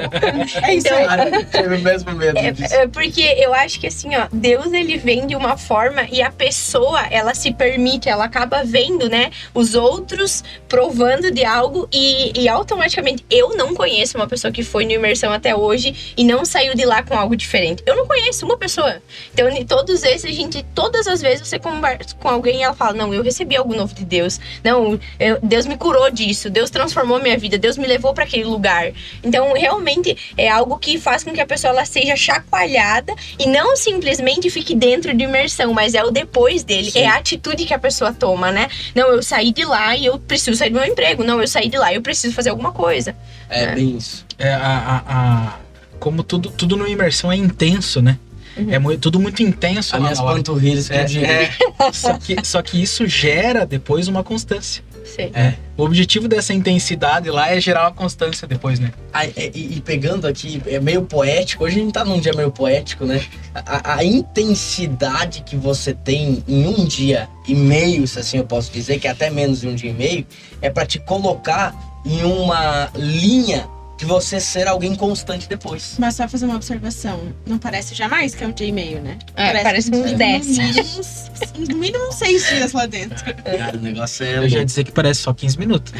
É 0.63 0.75
isso 0.75 0.89
então, 0.89 0.99
aí. 1.09 1.45
tive 1.47 1.77
o 1.77 1.81
mesmo 1.81 2.13
medo. 2.13 2.39
É, 2.39 2.55
é, 2.83 2.87
porque 2.87 3.23
eu 3.39 3.55
acho 3.55 3.81
que 3.81 3.87
assim, 3.87 4.15
ó, 4.17 4.27
Deus 4.33 4.73
ele 4.73 4.97
vem 4.97 5.27
de 5.27 5.35
uma 5.35 5.57
forma 5.57 6.07
e 6.11 6.23
a 6.23 6.31
pessoa, 6.31 7.07
ela 7.11 7.35
se 7.35 7.53
permite, 7.53 8.09
ela 8.09 8.25
acaba 8.25 8.63
vendo, 8.65 9.09
né, 9.09 9.31
os 9.55 9.75
outros 9.75 10.45
provando 10.69 11.31
de 11.31 11.45
algo 11.45 11.89
e, 11.93 12.39
e 12.39 12.49
automaticamente 12.51 13.25
eu 13.31 13.57
não 13.57 13.75
conheço 13.75 14.17
uma 14.17 14.27
pessoa 14.27 14.53
que 14.53 14.63
foi 14.63 14.85
no 14.85 14.93
imersão 14.93 15.33
até 15.33 15.55
hoje 15.55 16.15
e 16.17 16.25
não 16.25 16.45
saiu 16.45 16.75
de 16.75 16.85
lá 16.85 17.03
com 17.03 17.15
algo 17.15 17.37
diferente. 17.37 17.83
Eu 17.87 17.97
não 17.97 18.07
conheço 18.07 18.45
uma 18.45 18.57
pessoa. 18.57 19.01
Então, 19.33 19.49
em 19.49 19.65
todos 19.65 20.03
esses, 20.03 20.25
a 20.25 20.33
gente, 20.33 20.65
todas 20.75 21.07
as 21.07 21.21
vezes 21.21 21.47
você 21.47 21.59
conversa 21.59 22.15
com 22.17 22.29
alguém 22.29 22.61
e 22.61 22.63
ela 22.63 22.75
fala: 22.75 22.93
Não, 22.93 23.13
eu 23.13 23.23
recebi 23.23 23.57
algo 23.57 23.75
novo 23.75 23.95
de 23.95 24.05
Deus. 24.05 24.41
Não, 24.63 24.99
eu, 25.19 25.39
Deus 25.43 25.67
me 25.67 25.77
curou 25.77 26.11
disso. 26.11 26.51
Deus 26.51 26.71
transformou 26.71 27.21
minha 27.21 27.39
vida. 27.39 27.59
Deus 27.59 27.77
me 27.77 27.87
levou 27.87 28.13
para 28.15 28.25
aquele 28.25 28.45
lugar. 28.45 28.93
Então, 29.23 29.53
realmente, 29.53 30.17
é 30.37 30.49
algo 30.49 30.79
que 30.79 30.99
faz 30.99 31.25
com 31.25 31.33
que 31.33 31.41
a 31.41 31.47
pessoa 31.47 31.73
ela 31.73 31.85
seja 31.85 32.17
chacoalhada 32.17 33.15
e 33.39 33.47
não 33.47 33.77
simplesmente 33.77 34.51
fique 34.51 34.75
dentro 34.75 35.15
de 35.15 35.25
imersão, 35.25 35.73
mas 35.73 35.95
é 35.95 36.05
o 36.05 36.11
depois 36.11 36.63
dele. 36.63 36.91
Sim. 36.91 37.01
É 37.01 37.07
a 37.07 37.17
atitude 37.17 37.65
que 37.65 37.75
a 37.75 37.79
pessoa 37.79 38.13
toma, 38.13 38.51
né? 38.51 38.69
Não, 38.95 39.09
eu 39.09 39.23
saí 39.23 39.53
de 39.53 39.65
lá 39.65 39.97
e 39.97 40.07
eu 40.07 40.19
preciso 40.19 40.57
sair 40.57 40.71
do 40.71 40.79
meu 40.79 40.89
emprego. 40.89 41.23
Não, 41.23 41.41
eu 41.41 41.49
saí 41.49 41.69
de 41.69 41.79
lá 41.79 41.93
e 41.93 41.97
eu 41.97 42.03
preciso 42.03 42.35
fazer 42.41 42.51
alguma 42.51 42.73
coisa. 42.73 43.15
É, 43.49 43.67
né? 43.67 43.75
bem 43.75 43.97
isso. 43.97 44.25
É, 44.39 44.53
a, 44.53 44.59
a, 44.59 45.03
a, 45.07 45.57
como 45.99 46.23
tudo, 46.23 46.51
tudo 46.51 46.77
no 46.77 46.89
imersão 46.89 47.31
é 47.31 47.37
intenso, 47.37 48.01
né? 48.01 48.19
Uhum. 48.57 48.73
É 48.73 48.79
muito, 48.79 49.01
tudo 49.01 49.21
muito 49.21 49.43
intenso. 49.43 49.95
As 49.95 50.03
minhas 50.03 50.21
panturrilhas 50.21 50.89
que 50.89 50.95
é, 50.95 51.05
eu 51.05 51.87
é, 51.87 51.93
só, 51.93 52.19
que, 52.19 52.37
só 52.45 52.63
que 52.63 52.83
isso 52.83 53.07
gera 53.07 53.65
depois 53.65 54.09
uma 54.09 54.25
constância. 54.25 54.83
Sim. 55.05 55.31
É. 55.35 55.55
O 55.77 55.83
objetivo 55.85 56.29
dessa 56.29 56.53
intensidade 56.53 57.31
lá 57.31 57.51
é 57.51 57.61
gerar 57.61 57.83
uma 57.83 57.93
constância 57.93 58.47
depois, 58.47 58.79
né? 58.79 58.93
Ah, 59.13 59.27
é, 59.27 59.51
e, 59.55 59.77
e, 59.77 59.81
pegando 59.81 60.27
aqui, 60.27 60.63
é 60.67 60.79
meio 60.79 61.03
poético, 61.03 61.65
hoje 61.65 61.81
a 61.81 61.83
gente 61.83 61.93
tá 61.93 62.05
num 62.05 62.21
dia 62.21 62.33
meio 62.33 62.51
poético, 62.51 63.05
né? 63.05 63.21
A, 63.55 63.97
a, 63.97 64.05
intensidade 64.05 65.43
que 65.43 65.57
você 65.57 65.93
tem 65.93 66.45
em 66.47 66.67
um 66.67 66.85
dia 66.85 67.29
e 67.49 67.55
meio, 67.55 68.07
se 68.07 68.19
assim 68.19 68.39
eu 68.39 68.45
posso 68.45 68.71
dizer, 68.71 69.01
que 69.01 69.09
é 69.09 69.11
até 69.11 69.31
menos 69.31 69.63
de 69.63 69.69
um 69.69 69.75
dia 69.75 69.91
e 69.91 69.95
meio, 69.95 70.27
é 70.63 70.71
para 70.71 70.87
te 70.87 70.99
colocar 71.01 71.75
em 72.05 72.23
uma 72.25 72.89
linha 72.95 73.67
de 73.97 74.07
você 74.07 74.41
ser 74.41 74.67
alguém 74.67 74.95
constante 74.95 75.47
depois. 75.47 75.97
Mas 75.99 76.15
só 76.15 76.27
fazer 76.27 76.47
uma 76.47 76.57
observação. 76.57 77.21
Não 77.47 77.59
parece 77.59 77.95
jamais 77.95 78.35
que 78.35 78.43
é 78.43 78.47
um 78.47 78.51
dia 78.51 78.67
e 78.69 78.73
meio, 78.73 78.99
né? 79.03 79.19
É, 79.37 79.63
parece 79.63 79.91
que 79.91 79.97
uns 79.99 80.05
tem 80.07 80.17
10. 80.17 80.47
No 80.47 80.63
mínimo, 80.65 80.81
uns- 80.99 81.31
no 81.69 81.77
mínimo 81.77 82.09
uns 82.09 82.15
seis 82.15 82.49
dias 82.49 82.73
lá 82.73 82.87
dentro. 82.87 83.23
Cara, 83.35 83.77
o 83.77 83.81
negócio 83.83 84.25
é. 84.25 84.39
Eu 84.39 84.49
já 84.49 84.59
ia 84.61 84.65
dizer 84.65 84.85
que 84.85 84.91
parece 84.93 85.21
só 85.21 85.35
15 85.35 85.59
minutos. 85.59 85.93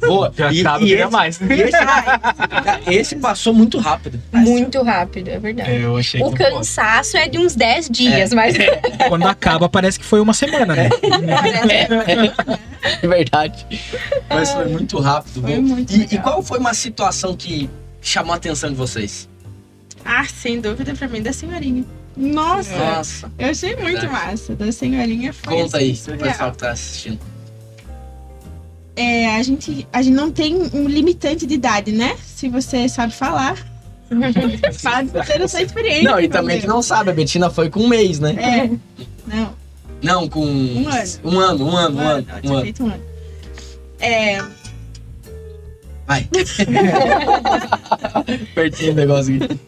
Boa. 0.00 0.32
Já 0.34 0.50
E- 0.50 0.60
acaba 0.62 0.82
e 0.82 0.92
esse- 0.94 1.10
mais. 1.10 1.40
e 1.42 1.52
esse, 1.52 1.76
esse 3.00 3.16
passou 3.16 3.52
muito 3.52 3.76
rápido. 3.78 4.18
Muito 4.32 4.82
rápido, 4.82 5.28
é 5.28 5.38
verdade. 5.38 5.74
Eu 5.76 5.98
achei 5.98 6.22
O 6.22 6.30
cansaço 6.30 7.18
é 7.18 7.28
de 7.28 7.36
uns 7.36 7.54
10 7.54 7.90
dias, 7.90 8.32
mas 8.32 8.54
quando 9.08 9.26
acaba 9.28 9.68
parece 9.68 9.98
que 9.98 10.06
foi 10.06 10.20
uma 10.22 10.32
semana, 10.32 10.74
né? 10.74 10.88
É 11.68 12.71
verdade. 13.02 13.66
Mas 14.28 14.52
foi 14.52 14.66
muito 14.66 14.98
rápido. 14.98 15.40
Foi 15.40 15.58
muito 15.58 15.92
e, 15.92 15.98
legal. 15.98 16.12
e 16.12 16.18
qual 16.22 16.42
foi 16.42 16.58
uma 16.58 16.74
situação 16.74 17.36
que 17.36 17.70
chamou 18.00 18.32
a 18.32 18.36
atenção 18.36 18.70
de 18.70 18.76
vocês? 18.76 19.28
Ah, 20.04 20.24
sem 20.24 20.60
dúvida 20.60 20.94
pra 20.94 21.06
mim, 21.08 21.22
da 21.22 21.32
senhorinha. 21.32 21.84
Nossa, 22.16 22.76
Nossa. 22.76 23.32
eu 23.38 23.48
achei 23.48 23.74
muito 23.76 24.00
Verdade. 24.00 24.12
massa. 24.12 24.54
Da 24.54 24.70
senhorinha 24.70 25.32
foi 25.32 25.54
Conta 25.54 25.78
assim, 25.78 25.86
aí, 25.86 25.92
pro 25.94 26.04
surreal. 26.04 26.30
pessoal 26.30 26.50
que 26.52 26.58
tá 26.58 26.70
assistindo. 26.70 27.18
É, 28.94 29.36
a 29.36 29.42
gente, 29.42 29.86
a 29.90 30.02
gente 30.02 30.14
não 30.14 30.30
tem 30.30 30.54
um 30.74 30.86
limitante 30.86 31.46
de 31.46 31.54
idade, 31.54 31.92
né? 31.92 32.16
Se 32.26 32.48
você 32.48 32.88
sabe 32.88 33.14
falar. 33.14 33.56
Por 34.08 35.24
ter 35.24 35.40
essa 35.40 35.62
experiência. 35.62 36.10
Não, 36.10 36.20
e 36.20 36.28
também 36.28 36.60
que 36.60 36.66
não 36.66 36.82
sabe, 36.82 37.10
a 37.10 37.14
Betina 37.14 37.48
foi 37.48 37.70
com 37.70 37.80
um 37.80 37.88
mês, 37.88 38.20
né? 38.20 38.34
É. 38.38 38.70
Não, 39.26 39.54
Não, 40.02 40.28
com. 40.28 40.44
Um 40.44 40.88
ano. 40.88 41.10
Um 41.24 41.40
ano, 41.40 41.66
um 41.66 41.76
ano, 41.76 41.96
um 41.96 42.00
ano. 42.08 42.26
Um 42.36 42.40
tinha 42.40 42.52
ano. 42.52 42.62
feito 42.62 42.84
um 42.84 42.86
ano. 42.86 43.02
É, 44.00 44.42
Vai. 46.06 46.28
Pertinho 48.54 48.92
o 48.92 48.94
negócio 48.94 49.42
aqui. 49.42 49.58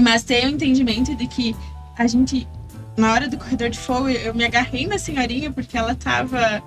mas 0.00 0.22
tem 0.22 0.46
o 0.46 0.50
entendimento 0.50 1.14
de 1.14 1.26
que 1.26 1.54
a 1.98 2.06
gente, 2.06 2.48
na 2.96 3.12
hora 3.12 3.28
do 3.28 3.36
corredor 3.36 3.68
de 3.68 3.78
fogo, 3.78 4.08
eu 4.08 4.32
me 4.34 4.44
agarrei 4.44 4.86
na 4.86 4.98
senhorinha 4.98 5.50
porque 5.50 5.76
ela 5.76 5.94
tava 5.94 6.62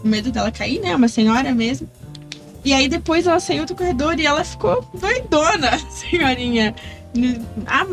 com 0.00 0.08
medo 0.08 0.30
dela 0.30 0.52
cair, 0.52 0.78
né? 0.80 0.94
Uma 0.94 1.08
senhora 1.08 1.52
mesmo. 1.52 1.90
E 2.64 2.72
aí 2.72 2.88
depois 2.88 3.26
ela 3.26 3.40
saiu 3.40 3.66
do 3.66 3.74
corredor 3.74 4.20
e 4.20 4.26
ela 4.26 4.44
ficou 4.44 4.88
doidona, 4.94 5.76
senhorinha. 5.90 6.74
Ah, 7.66 7.86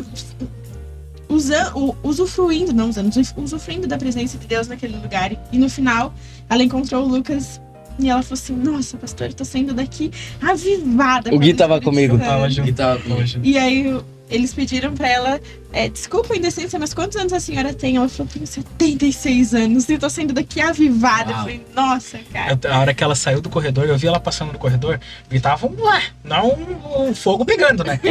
usa, 1.30 1.72
u- 1.76 1.96
usufruindo, 2.04 2.74
não 2.74 2.90
usando, 2.90 3.08
usu- 3.16 3.34
usufruindo 3.38 3.88
da 3.88 3.98
presença 3.98 4.38
de 4.38 4.48
Deus 4.48 4.68
naquele 4.68 4.98
lugar. 4.98 5.32
E 5.52 5.58
no 5.58 5.70
final, 5.70 6.14
ela 6.50 6.64
encontrou 6.64 7.06
o 7.06 7.08
Lucas 7.08 7.60
e 8.00 8.10
ela 8.10 8.22
falou 8.24 8.34
assim: 8.42 8.54
Nossa, 8.56 8.98
pastor, 8.98 9.28
eu 9.28 9.34
tô 9.34 9.44
saindo 9.46 9.74
daqui 9.74 10.12
avivada. 10.42 11.34
O 11.34 11.40
Gui 11.40 11.54
tava 11.54 11.80
comigo. 11.82 12.18
Santo." 12.18 12.26
Tava 12.28 12.50
junto. 12.50 12.70
E 12.70 12.74
tava 12.74 13.00
com- 13.00 13.14
Hoje. 13.16 13.40
E 13.44 13.58
aí 13.58 13.88
o- 13.94 14.04
eles 14.30 14.54
pediram 14.54 14.94
pra 14.94 15.08
ela, 15.08 15.42
é, 15.72 15.88
desculpa 15.88 16.34
a 16.34 16.38
indecência, 16.38 16.78
mas 16.78 16.94
quantos 16.94 17.16
anos 17.18 17.32
a 17.32 17.40
senhora 17.40 17.74
tem? 17.74 17.96
Ela 17.98 18.10
falou, 18.10 18.30
tenho 18.32 18.46
76 18.46 19.54
anos 19.54 19.88
e 19.90 19.98
tô 19.98 20.10
saindo 20.10 20.34
daqui 20.34 20.60
avivada. 20.60 21.32
Eu 21.32 21.36
Uau. 21.36 21.44
falei, 21.44 21.66
nossa, 21.76 22.20
cara. 22.32 22.60
Eu- 22.62 22.72
A 22.74 22.80
hora 22.80 22.94
que 22.94 23.04
ela 23.04 23.16
saiu 23.16 23.42
do 23.42 23.50
corredor, 23.50 23.86
eu 23.86 23.98
vi 23.98 24.08
ela 24.08 24.20
passando 24.20 24.52
no 24.52 24.60
corredor, 24.60 25.00
e 25.32 25.40
tava 25.40 25.68
um, 25.68 25.82
lá, 25.82 26.02
não 26.24 26.50
um, 26.50 27.10
um 27.10 27.16
fogo 27.16 27.46
pegando, 27.46 27.84
né? 27.84 28.00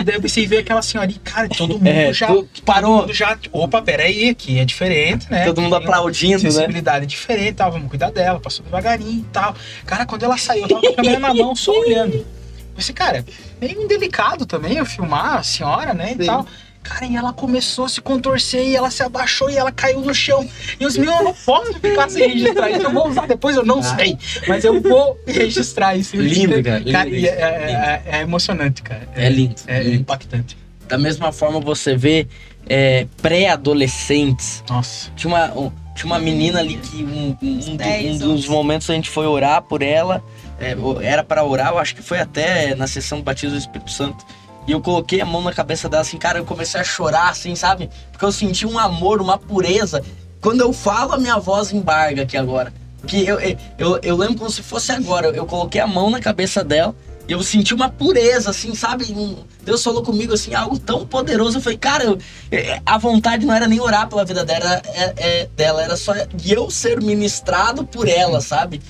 E 0.00 0.02
daí 0.02 0.14
eu 0.16 0.20
pensei 0.22 0.46
ver 0.46 0.58
aquela 0.58 0.82
senhorinha, 0.82 1.20
cara, 1.22 1.48
todo 1.48 1.74
mundo 1.74 1.86
É, 1.86 2.12
já. 2.12 2.26
tu 2.28 2.46
parou. 2.64 2.90
Todo 2.92 3.00
mundo 3.08 3.14
já. 3.14 3.38
Opa, 3.52 3.82
peraí, 3.82 4.30
aqui 4.30 4.58
é 4.58 4.64
diferente, 4.64 5.30
né? 5.30 5.44
Todo 5.44 5.60
mundo 5.60 5.76
Tem 5.76 5.84
aplaudindo, 5.86 6.42
né? 6.42 6.50
Sensibilidade 6.50 7.06
diferente, 7.06 7.54
tal, 7.54 7.70
vamos 7.72 7.88
cuidar 7.88 8.10
dela, 8.10 8.40
passou 8.40 8.64
devagarinho 8.64 9.20
e 9.20 9.24
tal. 9.32 9.54
Cara, 9.86 10.06
quando 10.06 10.22
ela 10.24 10.36
saiu, 10.36 10.62
eu 10.62 10.68
tava 10.68 10.80
com 10.80 10.88
a 10.88 10.94
câmera 10.96 11.18
na 11.18 11.34
mão, 11.34 11.54
só 11.54 11.72
olhando. 11.78 12.24
Eu 12.70 12.76
pensei, 12.76 12.94
cara, 12.94 13.24
meio 13.60 13.82
indelicado 13.82 14.46
também 14.46 14.76
eu 14.76 14.86
filmar 14.86 15.34
a 15.38 15.42
senhora, 15.42 15.92
né, 15.94 16.08
Sim. 16.16 16.22
e 16.22 16.26
tal. 16.26 16.46
Cara, 16.82 17.04
e 17.04 17.14
ela 17.14 17.30
começou 17.34 17.84
a 17.84 17.88
se 17.90 18.00
contorcer 18.00 18.66
e 18.66 18.74
ela 18.74 18.90
se 18.90 19.02
abaixou 19.02 19.50
e 19.50 19.56
ela 19.56 19.70
caiu 19.70 20.00
no 20.00 20.14
chão. 20.14 20.48
E 20.80 20.86
os 20.86 20.96
meus, 20.96 21.14
eu 21.14 21.24
não 21.24 21.34
posso 21.34 21.74
ficar 21.74 22.08
sem 22.08 22.26
registrar 22.26 22.70
isso. 22.70 22.80
Eu 22.82 22.90
vou 22.92 23.06
usar 23.06 23.26
depois, 23.26 23.54
eu 23.54 23.64
não 23.66 23.80
Ah. 23.80 23.96
sei. 23.96 24.16
Mas 24.48 24.64
eu 24.64 24.80
vou 24.80 25.18
registrar 25.26 25.94
isso. 25.94 26.16
Lindo, 26.16 26.62
cara, 26.62 26.78
lindo 26.78 26.90
Cara, 26.92 27.08
e 27.10 27.16
isso. 27.18 27.26
é, 27.26 27.38
é- 27.38 28.02
é- 28.06 28.16
é 28.18 28.20
emocionante, 28.22 28.80
cara. 28.82 29.06
É 29.14 29.28
lindo. 29.28 29.56
É, 29.66 29.82
lindo. 29.82 29.96
impactante. 29.96 30.56
Da 30.88 30.96
mesma 30.96 31.30
forma 31.32 31.60
você 31.60 31.94
vê 31.94 32.26
é, 32.66 33.06
pré-adolescentes. 33.20 34.62
Nossa. 34.68 35.10
Tinha 35.16 35.34
uma, 35.34 35.52
um- 35.58 35.72
tinha 35.94 36.06
uma 36.06 36.18
menina 36.18 36.60
ali 36.60 36.76
que 36.76 37.02
um, 37.04 37.36
um- 37.42 37.54
um 37.54 37.58
do- 37.58 37.76
10, 37.76 38.22
um 38.22 38.34
dos 38.34 38.44
11. 38.44 38.48
momentos 38.48 38.88
a 38.90 38.94
gente 38.94 39.10
foi 39.10 39.26
orar 39.26 39.62
por 39.62 39.82
ela. 39.82 40.22
É, 40.60 40.76
era 41.02 41.24
pra 41.24 41.44
orar, 41.44 41.68
eu 41.70 41.78
acho 41.78 41.94
que 41.94 42.02
foi 42.02 42.18
até 42.20 42.74
na 42.74 42.86
sessão 42.86 43.18
do 43.18 43.24
batismo 43.24 43.56
do 43.56 43.58
Espírito 43.58 43.90
Santo. 43.90 44.24
E 44.66 44.72
eu 44.72 44.80
coloquei 44.80 45.20
a 45.20 45.26
mão 45.26 45.40
na 45.42 45.52
cabeça 45.52 45.88
dela 45.88 46.02
assim, 46.02 46.18
cara, 46.18 46.38
eu 46.38 46.44
comecei 46.44 46.80
a 46.80 46.84
chorar 46.84 47.30
assim, 47.30 47.54
sabe? 47.56 47.88
Porque 48.12 48.24
eu 48.24 48.30
senti 48.30 48.66
um 48.66 48.78
amor, 48.78 49.20
uma 49.20 49.38
pureza. 49.38 50.02
Quando 50.40 50.60
eu 50.60 50.72
falo, 50.72 51.14
a 51.14 51.18
minha 51.18 51.38
voz 51.38 51.72
embarga 51.72 52.22
aqui 52.22 52.36
agora. 52.36 52.72
Que 53.06 53.26
eu, 53.26 53.38
eu, 53.78 53.98
eu 54.02 54.16
lembro 54.16 54.36
como 54.36 54.50
se 54.50 54.62
fosse 54.62 54.92
agora. 54.92 55.28
Eu 55.28 55.46
coloquei 55.46 55.80
a 55.80 55.86
mão 55.86 56.10
na 56.10 56.20
cabeça 56.20 56.62
dela 56.62 56.94
e 57.26 57.32
eu 57.32 57.42
senti 57.42 57.72
uma 57.72 57.88
pureza, 57.88 58.50
assim, 58.50 58.74
sabe? 58.74 59.06
Um- 59.12 59.36
Deus 59.62 59.82
falou 59.82 60.02
comigo, 60.02 60.34
assim, 60.34 60.54
algo 60.54 60.78
tão 60.78 61.06
poderoso. 61.06 61.58
Eu 61.58 61.62
falei, 61.62 61.78
cara, 61.78 62.04
eu- 62.04 62.18
é, 62.52 62.80
a 62.84 62.98
vontade 62.98 63.46
não 63.46 63.54
era 63.54 63.66
nem 63.66 63.80
orar 63.80 64.08
pela 64.08 64.24
vida 64.24 64.44
dela, 64.44 64.64
era, 64.64 64.82
é- 64.94 65.14
é 65.18 65.48
dela, 65.56 65.82
era 65.82 65.96
só 65.96 66.12
eu 66.46 66.70
ser 66.70 67.00
ministrado 67.02 67.84
por 67.84 68.06
ela, 68.08 68.40
sabe? 68.40 68.80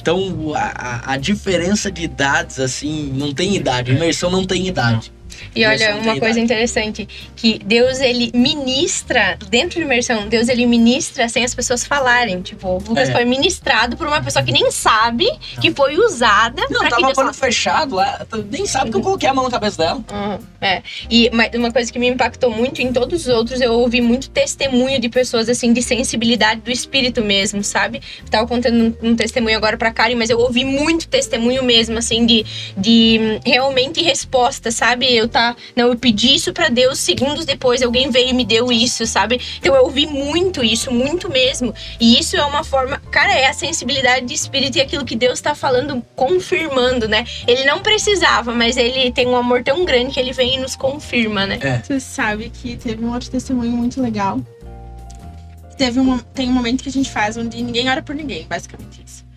Então, 0.00 0.52
a, 0.54 1.12
a- 1.12 1.12
diferença 1.16 1.90
de 1.90 2.02
idades, 2.02 2.58
assim, 2.58 3.12
não 3.14 3.32
tem 3.34 3.54
idade. 3.54 3.92
Imersão 3.92 4.30
não 4.30 4.44
tem 4.46 4.66
idade. 4.66 5.12
E 5.54 5.64
olha, 5.64 5.96
uma 5.96 6.18
coisa 6.18 6.38
interessante, 6.40 7.08
que 7.36 7.58
Deus, 7.64 8.00
ele 8.00 8.30
ministra, 8.34 9.38
dentro 9.48 9.78
de 9.78 9.82
imersão, 9.84 10.28
Deus, 10.28 10.48
ele 10.48 10.66
ministra 10.66 11.28
sem 11.28 11.44
as 11.44 11.54
pessoas 11.54 11.84
falarem. 11.84 12.40
Tipo, 12.42 12.68
o 12.68 12.78
Lucas 12.78 13.08
É. 13.08 13.12
foi 13.12 13.24
ministrado 13.24 13.96
por 13.96 14.06
uma 14.06 14.22
pessoa 14.22 14.44
que 14.44 14.52
nem 14.52 14.70
sabe, 14.70 15.26
que 15.60 15.72
foi 15.72 15.96
usada 15.96 16.62
Não, 16.70 16.80
pra 16.80 16.96
que 16.96 17.02
tava 17.02 17.24
Deus 17.24 17.38
fechado 17.38 17.94
lá, 17.96 18.26
nem 18.50 18.66
sabe 18.66 18.90
que 18.90 18.96
eu 18.96 19.00
coloquei 19.00 19.28
a 19.28 19.34
mão 19.34 19.44
na 19.44 19.50
cabeça 19.50 19.78
dela. 19.78 20.04
Uhum, 20.12 20.38
é. 20.60 20.82
E 21.10 21.30
mas 21.32 21.50
uma 21.54 21.70
coisa 21.72 21.92
que 21.92 21.98
me 21.98 22.08
impactou 22.08 22.50
muito 22.50 22.80
em 22.82 22.92
todos 22.92 23.26
os 23.26 23.28
outros, 23.28 23.60
eu 23.60 23.72
ouvi 23.72 24.00
muito 24.00 24.30
testemunho 24.30 25.00
de 25.00 25.08
pessoas 25.08 25.48
assim 25.48 25.72
de 25.72 25.82
sensibilidade 25.82 26.60
do 26.60 26.70
espírito 26.70 27.22
mesmo, 27.24 27.62
sabe? 27.64 28.00
Eu 28.22 28.28
tava 28.28 28.46
contando 28.46 28.96
um, 29.02 29.10
um 29.10 29.16
testemunho 29.16 29.56
agora 29.56 29.76
pra 29.76 29.90
Karen, 29.90 30.14
mas 30.16 30.30
eu 30.30 30.38
ouvi 30.38 30.64
muito 30.64 31.08
testemunho 31.08 31.62
mesmo 31.64 31.98
assim 31.98 32.26
de, 32.26 32.44
de 32.76 33.18
hum, 33.20 33.40
realmente 33.44 34.02
resposta, 34.02 34.70
sabe? 34.70 35.14
Eu 35.14 35.28
tá, 35.30 35.56
não, 35.74 35.88
eu 35.88 35.96
pedi 35.96 36.34
isso 36.34 36.52
pra 36.52 36.68
Deus, 36.68 36.98
segundos 36.98 37.44
depois 37.44 37.82
alguém 37.82 38.10
veio 38.10 38.30
e 38.30 38.32
me 38.32 38.44
deu 38.44 38.70
isso, 38.70 39.06
sabe? 39.06 39.40
Então 39.58 39.74
eu 39.74 39.84
ouvi 39.84 40.06
muito 40.06 40.64
isso, 40.64 40.92
muito 40.92 41.30
mesmo. 41.30 41.74
E 41.98 42.18
isso 42.18 42.36
é 42.36 42.44
uma 42.44 42.64
forma, 42.64 42.98
cara, 43.10 43.32
é 43.32 43.46
a 43.46 43.52
sensibilidade 43.52 44.26
de 44.26 44.34
espírito 44.34 44.76
e 44.76 44.80
aquilo 44.80 45.04
que 45.04 45.16
Deus 45.16 45.40
tá 45.40 45.54
falando, 45.54 46.04
confirmando, 46.14 47.08
né? 47.08 47.24
Ele 47.46 47.64
não 47.64 47.80
precisava, 47.80 48.52
mas 48.52 48.76
ele 48.76 49.10
tem 49.12 49.26
um 49.26 49.36
amor 49.36 49.62
tão 49.62 49.84
grande 49.84 50.14
que 50.14 50.20
ele 50.20 50.32
vem 50.32 50.56
e 50.56 50.58
nos 50.58 50.76
confirma, 50.76 51.46
né? 51.46 51.58
Você 51.82 52.00
sabe 52.00 52.50
que 52.50 52.76
teve 52.76 53.04
um 53.04 53.12
outro 53.12 53.30
testemunho 53.30 53.72
muito 53.72 54.02
legal. 54.02 54.40
Teve 55.76 55.98
um, 55.98 56.18
tem 56.18 56.48
um 56.48 56.52
momento 56.52 56.82
que 56.82 56.88
a 56.88 56.92
gente 56.92 57.10
faz 57.10 57.36
onde 57.36 57.62
ninguém 57.62 57.88
ora 57.88 58.02
por 58.02 58.14
ninguém, 58.14 58.44
basicamente 58.46 59.02
isso. 59.06 59.29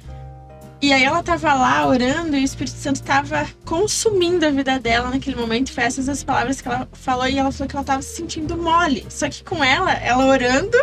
E 0.83 0.91
aí 0.91 1.05
ela 1.05 1.23
tava 1.23 1.53
lá 1.53 1.87
orando 1.87 2.35
e 2.35 2.41
o 2.41 2.43
Espírito 2.43 2.75
Santo 2.75 3.01
tava 3.01 3.47
consumindo 3.63 4.45
a 4.45 4.51
vida 4.51 4.77
dela 4.77 5.11
naquele 5.11 5.37
momento. 5.37 5.71
Foi 5.71 5.81
essas 5.81 6.09
as 6.09 6.25
palavras 6.25 6.59
que 6.59 6.67
ela 6.67 6.89
falou 6.91 7.25
e 7.25 7.39
ela 7.39 7.53
falou 7.53 7.69
que 7.69 7.75
ela 7.77 7.85
tava 7.85 8.01
se 8.01 8.17
sentindo 8.17 8.57
mole. 8.57 9.05
Só 9.09 9.29
que 9.29 9.45
com 9.45 9.63
ela, 9.63 9.93
ela 9.93 10.25
orando 10.25 10.77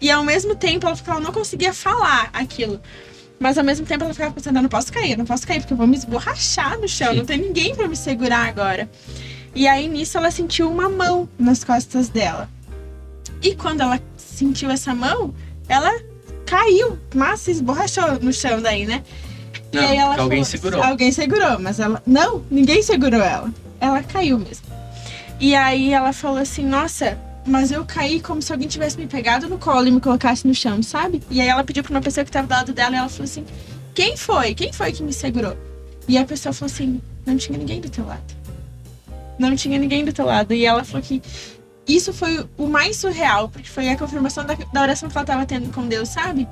e 0.00 0.10
ao 0.10 0.24
mesmo 0.24 0.56
tempo 0.56 0.84
ela, 0.88 0.98
ela 1.06 1.20
não 1.20 1.30
conseguia 1.30 1.72
falar 1.72 2.28
aquilo. 2.32 2.80
Mas 3.38 3.56
ao 3.56 3.62
mesmo 3.62 3.86
tempo 3.86 4.02
ela 4.02 4.12
ficava 4.12 4.34
pensando, 4.34 4.56
eu 4.56 4.62
não 4.62 4.68
posso 4.68 4.92
cair, 4.92 5.12
eu 5.12 5.18
não 5.18 5.24
posso 5.24 5.46
cair, 5.46 5.60
porque 5.60 5.74
eu 5.74 5.76
vou 5.76 5.86
me 5.86 5.96
esborrachar 5.96 6.76
no 6.80 6.88
chão, 6.88 7.12
Sim. 7.12 7.18
não 7.18 7.24
tem 7.24 7.38
ninguém 7.38 7.72
pra 7.72 7.86
me 7.86 7.94
segurar 7.94 8.48
agora. 8.48 8.90
E 9.54 9.68
aí 9.68 9.86
nisso 9.86 10.18
ela 10.18 10.32
sentiu 10.32 10.68
uma 10.68 10.88
mão 10.88 11.28
nas 11.38 11.62
costas 11.62 12.08
dela. 12.08 12.50
E 13.40 13.54
quando 13.54 13.82
ela 13.82 14.02
sentiu 14.16 14.72
essa 14.72 14.92
mão, 14.92 15.32
ela 15.68 15.94
caiu, 16.44 16.98
mas 17.14 17.42
se 17.42 17.52
esborrachou 17.52 18.18
no 18.20 18.32
chão 18.32 18.60
daí, 18.60 18.86
né? 18.86 19.04
Não, 19.72 19.82
e 19.82 19.86
aí 19.86 19.96
ela 19.96 20.10
alguém 20.16 20.28
falou- 20.38 20.44
segurou. 20.44 20.82
Alguém 20.82 21.12
segurou, 21.12 21.58
mas 21.58 21.80
ela. 21.80 22.02
Não, 22.06 22.42
ninguém 22.50 22.82
segurou 22.82 23.20
ela. 23.20 23.52
Ela 23.80 24.02
caiu 24.02 24.38
mesmo. 24.38 24.64
E 25.40 25.54
aí 25.54 25.92
ela 25.92 26.12
falou 26.12 26.38
assim: 26.38 26.64
Nossa, 26.64 27.18
mas 27.46 27.70
eu 27.70 27.84
caí 27.84 28.20
como 28.20 28.40
se 28.40 28.52
alguém 28.52 28.68
tivesse 28.68 28.96
me 28.98 29.06
pegado 29.06 29.48
no 29.48 29.58
colo 29.58 29.86
e 29.86 29.90
me 29.90 30.00
colocasse 30.00 30.46
no 30.46 30.54
chão, 30.54 30.82
sabe? 30.82 31.22
E 31.30 31.40
aí 31.40 31.48
ela 31.48 31.62
pediu 31.64 31.82
pra 31.82 31.90
uma 31.92 32.00
pessoa 32.00 32.24
que 32.24 32.30
tava 32.30 32.46
do 32.46 32.50
lado 32.50 32.72
dela 32.72 32.94
e 32.94 32.98
ela 32.98 33.08
falou 33.08 33.24
assim: 33.24 33.44
Quem 33.94 34.16
foi? 34.16 34.54
Quem 34.54 34.72
foi 34.72 34.92
que 34.92 35.02
me 35.02 35.12
segurou? 35.12 35.56
E 36.08 36.16
a 36.16 36.24
pessoa 36.24 36.52
falou 36.52 36.72
assim: 36.72 37.00
Não 37.26 37.36
tinha 37.36 37.58
ninguém 37.58 37.80
do 37.80 37.90
teu 37.90 38.06
lado. 38.06 38.22
Não 39.38 39.54
tinha 39.54 39.78
ninguém 39.78 40.04
do 40.04 40.12
teu 40.12 40.24
lado. 40.24 40.54
E 40.54 40.64
ela 40.64 40.82
falou 40.84 41.02
que 41.02 41.20
isso 41.86 42.12
foi 42.12 42.44
o 42.56 42.66
mais 42.66 42.96
surreal, 42.96 43.48
porque 43.48 43.68
foi 43.68 43.88
a 43.90 43.96
confirmação 43.96 44.44
da, 44.44 44.54
da 44.72 44.80
oração 44.82 45.08
que 45.08 45.16
ela 45.16 45.26
tava 45.26 45.44
tendo 45.46 45.70
com 45.72 45.86
Deus, 45.86 46.08
sabe? 46.08 46.48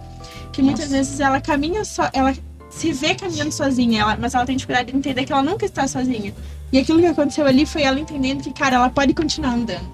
Que 0.53 0.61
muitas 0.63 0.85
Nossa. 0.85 0.97
vezes 0.97 1.21
ela 1.21 1.41
caminha 1.41 1.85
só, 1.85 2.09
ela 2.13 2.35
se 2.77 2.93
vê 2.93 3.15
caminhando 3.15 3.53
sozinha, 3.53 4.03
ela, 4.03 4.17
mas 4.17 4.35
ela 4.35 4.45
tem 4.45 4.57
dificuldade 4.57 4.91
de 4.91 4.97
entender 4.99 5.25
que 5.25 5.33
ela 5.33 5.43
nunca 5.43 5.65
está 5.65 5.87
sozinha. 5.87 6.35
E 6.73 6.79
aquilo 6.79 6.99
que 7.01 7.07
aconteceu 7.07 7.47
ali 7.47 7.65
foi 7.65 7.83
ela 7.83 7.99
entendendo 8.01 8.43
que, 8.43 8.53
cara, 8.53 8.77
ela 8.77 8.91
pode 8.91 9.15
continuar 9.15 9.55
andando. 9.55 9.89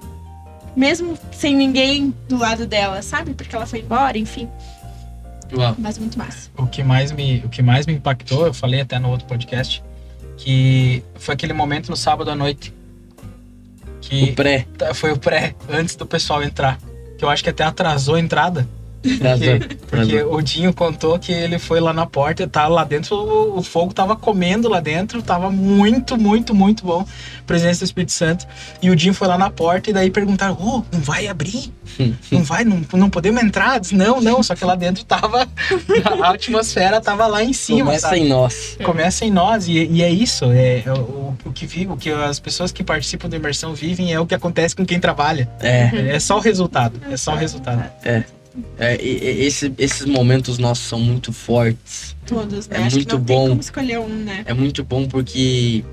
Mesmo 0.75 1.17
sem 1.31 1.55
ninguém 1.55 2.13
do 2.27 2.37
lado 2.37 2.65
dela, 2.65 3.01
sabe? 3.01 3.33
Porque 3.33 3.55
ela 3.55 3.65
foi 3.65 3.79
embora, 3.81 4.17
enfim. 4.17 4.47
Uau. 5.53 5.75
Mas 5.77 5.97
muito 5.97 6.17
massa. 6.17 6.49
O 6.57 6.65
que 6.65 6.81
mais 6.81 7.11
me, 7.11 7.39
o 7.45 7.49
que 7.49 7.61
mais 7.61 7.85
me 7.85 7.93
impactou, 7.93 8.47
eu 8.47 8.53
falei 8.53 8.81
até 8.81 8.97
no 8.97 9.09
outro 9.09 9.27
podcast, 9.27 9.83
que 10.37 11.03
foi 11.15 11.33
aquele 11.35 11.53
momento 11.53 11.89
no 11.89 11.95
sábado 11.97 12.31
à 12.31 12.35
noite. 12.35 12.73
Que 13.99 14.23
O 14.31 14.33
pré. 14.35 14.65
tá- 14.77 14.93
foi 14.93 15.11
o 15.11 15.19
pré, 15.19 15.53
antes 15.69 15.95
do 15.95 16.05
pessoal 16.05 16.41
entrar. 16.41 16.79
Que 17.17 17.23
eu 17.25 17.29
acho 17.29 17.43
que 17.43 17.49
até 17.49 17.63
atrasou 17.63 18.15
a 18.15 18.19
entrada. 18.19 18.67
Porque 19.01 20.17
atrasou. 20.17 20.35
o 20.35 20.41
Dinho 20.41 20.73
contou 20.73 21.17
que 21.17 21.31
ele 21.31 21.57
foi 21.57 21.79
lá 21.79 21.93
na 21.93 22.05
porta 22.05 22.43
e 22.43 22.47
tava 22.47 22.69
lá 22.69 22.83
dentro, 22.83 23.15
o, 23.15 23.59
o 23.59 23.63
fogo 23.63 23.93
tava 23.93 24.15
comendo 24.15 24.69
lá 24.69 24.79
dentro, 24.79 25.21
tava 25.21 25.49
muito, 25.49 26.17
muito, 26.17 26.53
muito 26.53 26.85
bom. 26.85 27.05
Presença 27.45 27.79
do 27.79 27.85
Espírito 27.85 28.11
Santo. 28.11 28.47
E 28.81 28.89
o 28.89 28.95
Dinho 28.95 29.13
foi 29.13 29.27
lá 29.27 29.37
na 29.37 29.49
porta 29.49 29.89
e 29.89 29.93
daí 29.93 30.11
perguntaram: 30.11 30.53
Ô, 30.53 30.83
não 30.91 30.99
vai 31.01 31.27
abrir? 31.27 31.71
Não 32.31 32.43
vai? 32.43 32.63
Não, 32.63 32.81
não 32.93 33.09
podemos 33.09 33.43
entrar? 33.43 33.79
Diz, 33.79 33.91
não, 33.91 34.21
não. 34.21 34.41
Só 34.41 34.55
que 34.55 34.63
lá 34.63 34.75
dentro 34.75 35.03
tava. 35.03 35.47
A 36.23 36.29
atmosfera 36.29 37.01
tava 37.01 37.27
lá 37.27 37.43
em 37.43 37.53
cima. 37.53 37.85
Começa 37.85 38.07
sabe? 38.07 38.21
em 38.21 38.29
nós. 38.29 38.77
Começa 38.83 39.25
em 39.25 39.31
nós, 39.31 39.67
e, 39.67 39.85
e 39.87 40.01
é 40.01 40.09
isso. 40.09 40.45
É, 40.45 40.83
é 40.85 40.93
o, 40.93 41.35
o 41.45 41.51
que 41.51 41.85
o 41.85 41.97
que 41.97 42.09
as 42.09 42.39
pessoas 42.39 42.71
que 42.71 42.83
participam 42.83 43.29
da 43.29 43.35
imersão 43.35 43.73
vivem 43.73 44.13
é 44.13 44.19
o 44.19 44.25
que 44.25 44.33
acontece 44.33 44.75
com 44.75 44.85
quem 44.85 44.99
trabalha. 44.99 45.49
É. 45.59 46.15
É 46.15 46.19
só 46.19 46.37
o 46.37 46.39
resultado. 46.39 46.99
É 47.09 47.17
só 47.17 47.33
o 47.33 47.35
resultado. 47.35 47.83
É, 48.03 48.23
e- 49.01 49.45
esse- 49.45 49.71
esses 49.77 50.05
momentos 50.05 50.57
nossos 50.57 50.85
são 50.85 50.99
muito 50.99 51.31
fortes. 51.31 52.15
Todos, 52.25 52.67
né? 52.67 52.77
É 52.79 52.83
Acho 52.83 52.95
muito 52.97 53.17
bom. 53.17 53.57
escolher 53.59 53.99
um, 53.99 54.07
né? 54.09 54.43
É 54.45 54.53
muito 54.53 54.83
bom 54.83 55.07
porque 55.07 55.83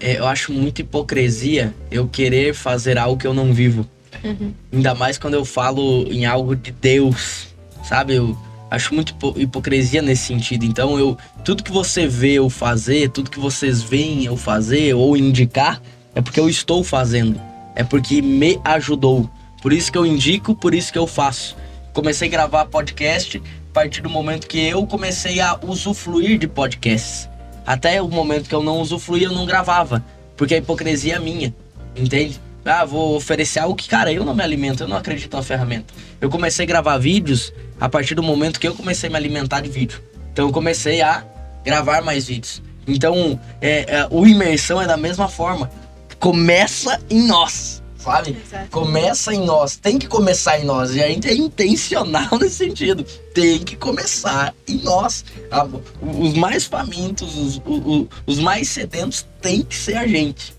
é, 0.00 0.18
eu 0.18 0.26
acho 0.26 0.52
muita 0.52 0.82
hipocrisia 0.82 1.74
eu 1.90 2.06
querer 2.06 2.54
fazer 2.54 2.98
algo 2.98 3.18
que 3.18 3.26
eu 3.26 3.32
não 3.34 3.52
vivo. 3.54 3.86
Uhum. 4.22 4.52
Ainda 4.72 4.94
mais 4.94 5.18
quando 5.18 5.34
eu 5.34 5.44
falo 5.44 6.06
em 6.10 6.24
algo 6.26 6.54
de 6.54 6.70
Deus, 6.72 7.48
sabe? 7.88 8.14
Eu 8.14 8.36
acho 8.70 8.94
muito 8.94 9.10
hipo- 9.10 9.34
hipocrisia 9.36 10.02
nesse 10.02 10.24
sentido. 10.26 10.64
Então, 10.64 10.98
eu 10.98 11.16
tudo 11.44 11.62
que 11.62 11.72
você 11.72 12.06
vê 12.06 12.34
eu 12.34 12.48
fazer, 12.50 13.10
tudo 13.10 13.30
que 13.30 13.38
vocês 13.38 13.82
veem 13.82 14.24
eu 14.24 14.36
fazer 14.36 14.94
ou 14.94 15.16
indicar, 15.16 15.80
é 16.14 16.20
porque 16.20 16.40
eu 16.40 16.48
estou 16.48 16.82
fazendo. 16.84 17.40
É 17.74 17.82
porque 17.82 18.20
me 18.22 18.58
ajudou. 18.64 19.28
Por 19.60 19.72
isso 19.72 19.90
que 19.90 19.98
eu 19.98 20.06
indico, 20.06 20.54
por 20.54 20.74
isso 20.74 20.92
que 20.92 20.98
eu 20.98 21.06
faço. 21.06 21.56
Comecei 21.94 22.26
a 22.26 22.30
gravar 22.30 22.64
podcast 22.64 23.40
a 23.70 23.72
partir 23.72 24.02
do 24.02 24.10
momento 24.10 24.48
que 24.48 24.58
eu 24.58 24.84
comecei 24.84 25.40
a 25.40 25.56
usufruir 25.62 26.38
de 26.40 26.48
podcasts. 26.48 27.28
Até 27.64 28.02
o 28.02 28.08
momento 28.08 28.48
que 28.48 28.54
eu 28.54 28.64
não 28.64 28.80
usufruía, 28.80 29.28
eu 29.28 29.32
não 29.32 29.46
gravava. 29.46 30.04
Porque 30.36 30.56
a 30.56 30.58
hipocrisia 30.58 31.14
é 31.14 31.18
minha. 31.20 31.54
Entende? 31.94 32.40
Ah, 32.64 32.84
vou 32.84 33.14
oferecer 33.14 33.60
algo 33.60 33.76
que, 33.76 33.88
cara, 33.88 34.12
eu 34.12 34.24
não 34.24 34.34
me 34.34 34.42
alimento, 34.42 34.82
eu 34.82 34.88
não 34.88 34.96
acredito 34.96 35.36
na 35.36 35.42
ferramenta. 35.44 35.94
Eu 36.20 36.28
comecei 36.28 36.64
a 36.64 36.66
gravar 36.66 36.98
vídeos 36.98 37.52
a 37.80 37.88
partir 37.88 38.16
do 38.16 38.24
momento 38.24 38.58
que 38.58 38.66
eu 38.66 38.74
comecei 38.74 39.08
a 39.08 39.10
me 39.12 39.16
alimentar 39.16 39.60
de 39.60 39.70
vídeo. 39.70 40.02
Então 40.32 40.48
eu 40.48 40.52
comecei 40.52 41.00
a 41.00 41.24
gravar 41.64 42.02
mais 42.02 42.26
vídeos. 42.26 42.60
Então, 42.88 43.38
é, 43.60 44.00
é, 44.00 44.08
o 44.10 44.26
imersão 44.26 44.82
é 44.82 44.86
da 44.86 44.96
mesma 44.96 45.28
forma. 45.28 45.70
Começa 46.18 47.00
em 47.08 47.22
nós, 47.22 47.83
sabe? 48.04 48.36
Exato. 48.46 48.70
Começa 48.70 49.34
em 49.34 49.44
nós, 49.44 49.76
tem 49.76 49.98
que 49.98 50.06
começar 50.06 50.58
em 50.60 50.64
nós. 50.64 50.94
E 50.94 51.02
a 51.02 51.08
gente 51.08 51.28
é 51.28 51.34
intencional 51.34 52.28
nesse 52.40 52.56
sentido. 52.56 53.02
Tem 53.34 53.58
que 53.58 53.76
começar 53.76 54.54
em 54.68 54.76
nós. 54.82 55.24
Ah, 55.50 55.66
Os 56.02 56.34
mais 56.34 56.64
famintos, 56.64 57.36
os, 57.36 57.56
o- 57.58 58.00
o- 58.02 58.08
os 58.26 58.38
mais 58.38 58.68
sedentos, 58.68 59.26
tem 59.40 59.62
que 59.62 59.74
ser 59.74 59.96
a 59.96 60.06
gente. 60.06 60.54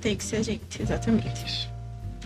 Tem 0.00 0.14
que 0.16 0.24
ser 0.24 0.36
a 0.36 0.42
gente, 0.42 0.80
exatamente. 0.80 1.70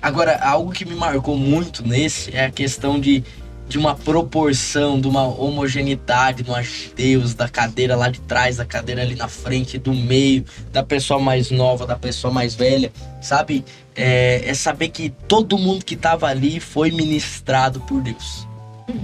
Agora, 0.03 0.39
algo 0.43 0.73
que 0.73 0.85
me 0.85 0.95
marcou 0.95 1.37
muito 1.37 1.87
nesse 1.87 2.35
é 2.35 2.45
a 2.45 2.51
questão 2.51 2.99
de, 3.01 3.23
de 3.69 3.79
uma 3.79 3.95
proporção, 3.95 5.01
de 5.01 5.09
uma 5.09 5.27
homogeneidade 5.27 6.45
no 6.45 6.55
Deus, 6.95 7.35
da 7.35 7.49
cadeira 7.49 7.97
lá 7.97 8.09
de 8.09 8.21
trás, 8.21 8.57
da 8.57 8.65
cadeira 8.65 9.03
ali 9.03 9.15
na 9.15 9.29
frente, 9.29 9.79
do 9.79 9.93
meio, 9.93 10.45
da 10.73 10.83
pessoa 10.83 11.19
mais 11.19 11.51
nova, 11.51 11.87
da 11.87 11.97
pessoa 11.97 12.33
mais 12.33 12.55
velha, 12.55 12.93
sabe? 13.21 13.65
É, 13.95 14.43
é 14.47 14.55
saber 14.55 14.89
que 14.89 15.11
todo 15.11 15.59
mundo 15.59 15.85
que 15.85 15.97
tava 15.97 16.27
ali 16.27 16.61
foi 16.61 16.91
ministrado 16.91 17.81
por 17.81 18.01
Deus. 18.03 18.47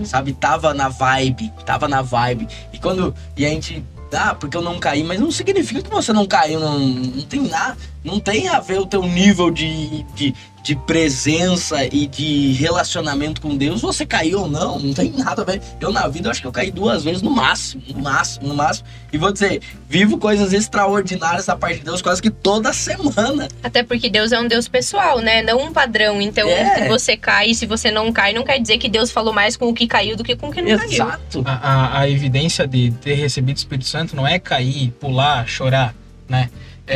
Sabe? 0.04 0.32
Tava 0.32 0.72
na 0.72 0.88
vibe, 0.88 1.52
tava 1.66 1.88
na 1.88 2.02
vibe. 2.02 2.46
E 2.72 2.78
quando. 2.78 3.14
E 3.36 3.44
a 3.44 3.48
gente. 3.48 3.84
Ah, 4.14 4.34
porque 4.34 4.56
eu 4.56 4.62
não 4.62 4.78
caí, 4.78 5.02
mas 5.02 5.18
não 5.18 5.30
significa 5.30 5.80
que 5.80 5.88
você 5.88 6.12
não 6.12 6.26
caiu, 6.26 6.60
não, 6.60 6.78
não 6.78 7.22
tem 7.22 7.40
nada. 7.40 7.78
Não 8.04 8.20
tem 8.20 8.46
a 8.46 8.60
ver 8.60 8.78
o 8.78 8.86
teu 8.86 9.02
nível 9.02 9.50
de, 9.50 10.02
de, 10.14 10.34
de 10.62 10.76
presença 10.76 11.84
e 11.86 12.06
de 12.06 12.52
relacionamento 12.52 13.40
com 13.40 13.56
Deus, 13.56 13.80
você 13.80 14.06
caiu 14.06 14.42
ou 14.42 14.48
não, 14.48 14.78
não 14.78 14.94
tem 14.94 15.10
nada 15.10 15.42
a 15.42 15.44
ver. 15.44 15.60
Eu 15.80 15.92
na 15.92 16.06
vida 16.06 16.28
eu 16.28 16.30
acho 16.30 16.40
que 16.40 16.46
eu 16.46 16.52
caí 16.52 16.70
duas 16.70 17.02
vezes 17.02 17.20
no 17.20 17.30
máximo, 17.30 17.82
no 17.88 18.00
máximo, 18.00 18.46
no 18.48 18.54
máximo. 18.54 18.86
E 19.12 19.18
vou 19.18 19.32
dizer, 19.32 19.60
vivo 19.88 20.18
coisas 20.18 20.52
extraordinárias 20.52 21.46
da 21.46 21.56
parte 21.56 21.78
de 21.80 21.84
Deus 21.84 22.00
quase 22.00 22.22
que 22.22 22.30
toda 22.30 22.72
semana. 22.72 23.48
Até 23.62 23.82
porque 23.82 24.08
Deus 24.08 24.30
é 24.30 24.38
um 24.40 24.46
Deus 24.46 24.68
pessoal, 24.68 25.18
né? 25.18 25.42
Não 25.42 25.58
um 25.66 25.72
padrão. 25.72 26.22
Então, 26.22 26.48
É. 26.48 26.82
se 26.84 26.88
você 26.88 27.16
cai 27.16 27.50
e 27.50 27.54
se 27.54 27.66
você 27.66 27.90
não 27.90 28.12
cai, 28.12 28.32
não 28.32 28.44
quer 28.44 28.60
dizer 28.60 28.78
que 28.78 28.88
Deus 28.88 29.10
falou 29.10 29.32
mais 29.34 29.56
com 29.56 29.66
o 29.68 29.74
que 29.74 29.86
caiu 29.88 30.16
do 30.16 30.22
que 30.22 30.36
com 30.36 30.48
o 30.48 30.52
que 30.52 30.62
não 30.62 30.78
caiu. 30.78 30.92
Exato. 30.92 31.42
A, 31.44 31.52
a- 31.54 31.98
a 32.00 32.08
evidência 32.08 32.66
de 32.68 32.92
ter 33.00 33.14
recebido 33.14 33.56
o 33.56 33.58
Espírito 33.58 33.86
Santo 33.88 34.14
não 34.14 34.26
é 34.26 34.38
cair, 34.38 34.92
pular, 35.00 35.46
chorar, 35.48 35.92
né? 36.28 36.48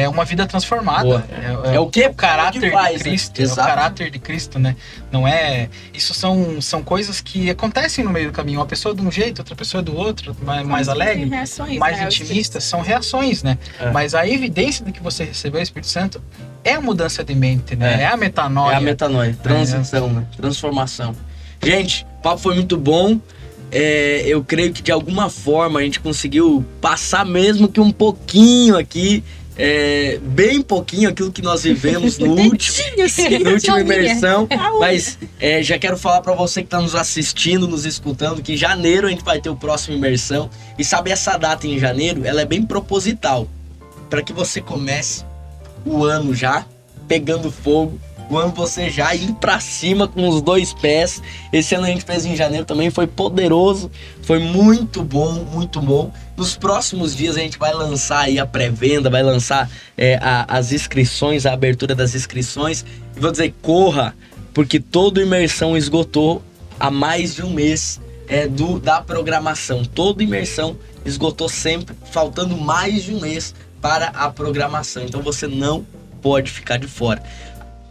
É 0.02 0.08
uma 0.08 0.24
vida 0.24 0.46
transformada. 0.46 1.04
Boa. 1.04 1.24
É, 1.68 1.76
É 1.76 1.80
o 1.80 1.88
que 1.88 2.06
o 2.06 2.14
caráter 2.14 2.70
faz, 2.70 2.98
de 2.98 3.04
né? 3.04 3.10
Cristo. 3.10 3.38
É 3.38 3.42
o 3.42 3.44
Exato. 3.44 3.68
caráter 3.68 4.10
de 4.10 4.18
Cristo, 4.18 4.58
né? 4.58 4.76
Não 5.10 5.26
é. 5.26 5.68
Isso 5.92 6.12
são, 6.14 6.60
são 6.60 6.82
coisas 6.82 7.20
que 7.20 7.48
acontecem 7.50 8.04
no 8.04 8.10
meio 8.10 8.28
do 8.28 8.32
caminho. 8.32 8.58
Uma 8.58 8.66
pessoa 8.66 8.94
de 8.94 9.02
um 9.02 9.10
jeito, 9.10 9.38
outra 9.38 9.54
pessoa 9.56 9.82
do 9.82 9.96
outro, 9.96 10.36
mais, 10.42 10.66
mais 10.66 10.88
alegre, 10.88 11.28
reações, 11.28 11.78
mais 11.78 11.96
né, 11.96 12.02
ao 12.02 12.08
intimistas, 12.08 12.64
são 12.64 12.80
reações, 12.80 13.42
né? 13.42 13.58
É. 13.80 13.90
Mas 13.90 14.14
a 14.14 14.26
evidência 14.26 14.84
de 14.84 14.92
que 14.92 15.02
você 15.02 15.24
recebeu 15.24 15.60
o 15.60 15.62
Espírito 15.62 15.88
Santo 15.88 16.22
é 16.62 16.74
a 16.74 16.80
mudança 16.80 17.22
de 17.24 17.34
mente, 17.34 17.76
né? 17.76 18.00
É. 18.00 18.02
É, 18.02 18.06
a 18.06 18.16
metanoia. 18.16 18.74
É 18.74 18.76
a 18.76 18.80
metanoia, 18.80 19.38
transição, 19.42 20.08
né? 20.08 20.24
Transformação. 20.36 21.14
Gente, 21.62 22.06
o 22.18 22.22
papo 22.22 22.38
foi 22.38 22.54
muito 22.54 22.76
bom. 22.76 23.18
É, 23.70 24.22
eu 24.26 24.44
creio 24.44 24.72
que 24.72 24.82
de 24.82 24.92
alguma 24.92 25.28
forma 25.28 25.80
a 25.80 25.82
gente 25.82 25.98
conseguiu 26.00 26.64
passar 26.80 27.24
mesmo 27.26 27.68
que 27.68 27.80
um 27.80 27.90
pouquinho 27.90 28.76
aqui, 28.76 29.24
é, 29.58 30.18
bem 30.22 30.60
pouquinho 30.60 31.08
aquilo 31.08 31.32
que 31.32 31.40
nós 31.40 31.62
vivemos 31.62 32.18
no 32.18 32.32
último, 32.36 32.76
na 32.96 33.50
última 33.50 33.58
Sozinha. 33.58 33.80
imersão. 33.80 34.48
Unha. 34.50 34.78
Mas 34.78 35.18
é, 35.40 35.62
já 35.62 35.78
quero 35.78 35.96
falar 35.96 36.20
pra 36.20 36.34
você 36.34 36.62
que 36.62 36.68
tá 36.68 36.80
nos 36.80 36.94
assistindo, 36.94 37.66
nos 37.66 37.86
escutando, 37.86 38.42
que 38.42 38.52
em 38.52 38.56
janeiro 38.56 39.06
a 39.06 39.10
gente 39.10 39.24
vai 39.24 39.40
ter 39.40 39.48
o 39.48 39.56
próximo 39.56 39.96
imersão. 39.96 40.50
E 40.78 40.84
sabe 40.84 41.10
essa 41.10 41.36
data 41.36 41.66
em 41.66 41.78
janeiro, 41.78 42.24
ela 42.24 42.42
é 42.42 42.44
bem 42.44 42.62
proposital. 42.62 43.48
Pra 44.10 44.22
que 44.22 44.32
você 44.32 44.60
comece 44.60 45.24
o 45.84 46.04
ano 46.04 46.34
já 46.34 46.66
pegando 47.08 47.50
fogo. 47.50 47.98
O 48.28 48.36
ano 48.36 48.52
você 48.52 48.90
já 48.90 49.14
ir 49.14 49.32
pra 49.34 49.60
cima 49.60 50.08
com 50.08 50.28
os 50.28 50.42
dois 50.42 50.74
pés. 50.74 51.22
Esse 51.52 51.74
ano 51.76 51.84
a 51.84 51.88
gente 51.88 52.04
fez 52.04 52.24
em 52.26 52.34
janeiro 52.34 52.64
também, 52.64 52.90
foi 52.90 53.06
poderoso, 53.06 53.90
foi 54.22 54.38
muito 54.40 55.02
bom, 55.04 55.32
muito 55.52 55.80
bom. 55.80 56.12
Nos 56.36 56.56
próximos 56.56 57.14
dias 57.14 57.36
a 57.36 57.40
gente 57.40 57.56
vai 57.58 57.72
lançar 57.72 58.20
aí 58.22 58.38
a 58.38 58.44
pré-venda, 58.44 59.08
vai 59.08 59.22
lançar 59.22 59.70
é, 59.96 60.16
a- 60.20 60.44
as 60.48 60.72
inscrições, 60.72 61.46
a 61.46 61.52
abertura 61.52 61.94
das 61.94 62.14
inscrições. 62.16 62.84
E 63.16 63.20
vou 63.20 63.30
dizer, 63.30 63.54
corra, 63.62 64.14
porque 64.52 64.80
toda 64.80 65.22
imersão 65.22 65.76
esgotou 65.76 66.42
há 66.80 66.90
mais 66.90 67.34
de 67.36 67.42
um 67.44 67.50
mês 67.50 68.00
é, 68.28 68.48
do, 68.48 68.80
da 68.80 69.00
programação. 69.00 69.84
Toda 69.84 70.22
imersão 70.22 70.76
esgotou 71.04 71.48
sempre, 71.48 71.94
faltando 72.10 72.56
mais 72.56 73.04
de 73.04 73.14
um 73.14 73.20
mês 73.20 73.54
para 73.80 74.06
a 74.08 74.28
programação. 74.28 75.04
Então 75.04 75.22
você 75.22 75.46
não 75.46 75.86
pode 76.20 76.50
ficar 76.50 76.76
de 76.76 76.88
fora. 76.88 77.22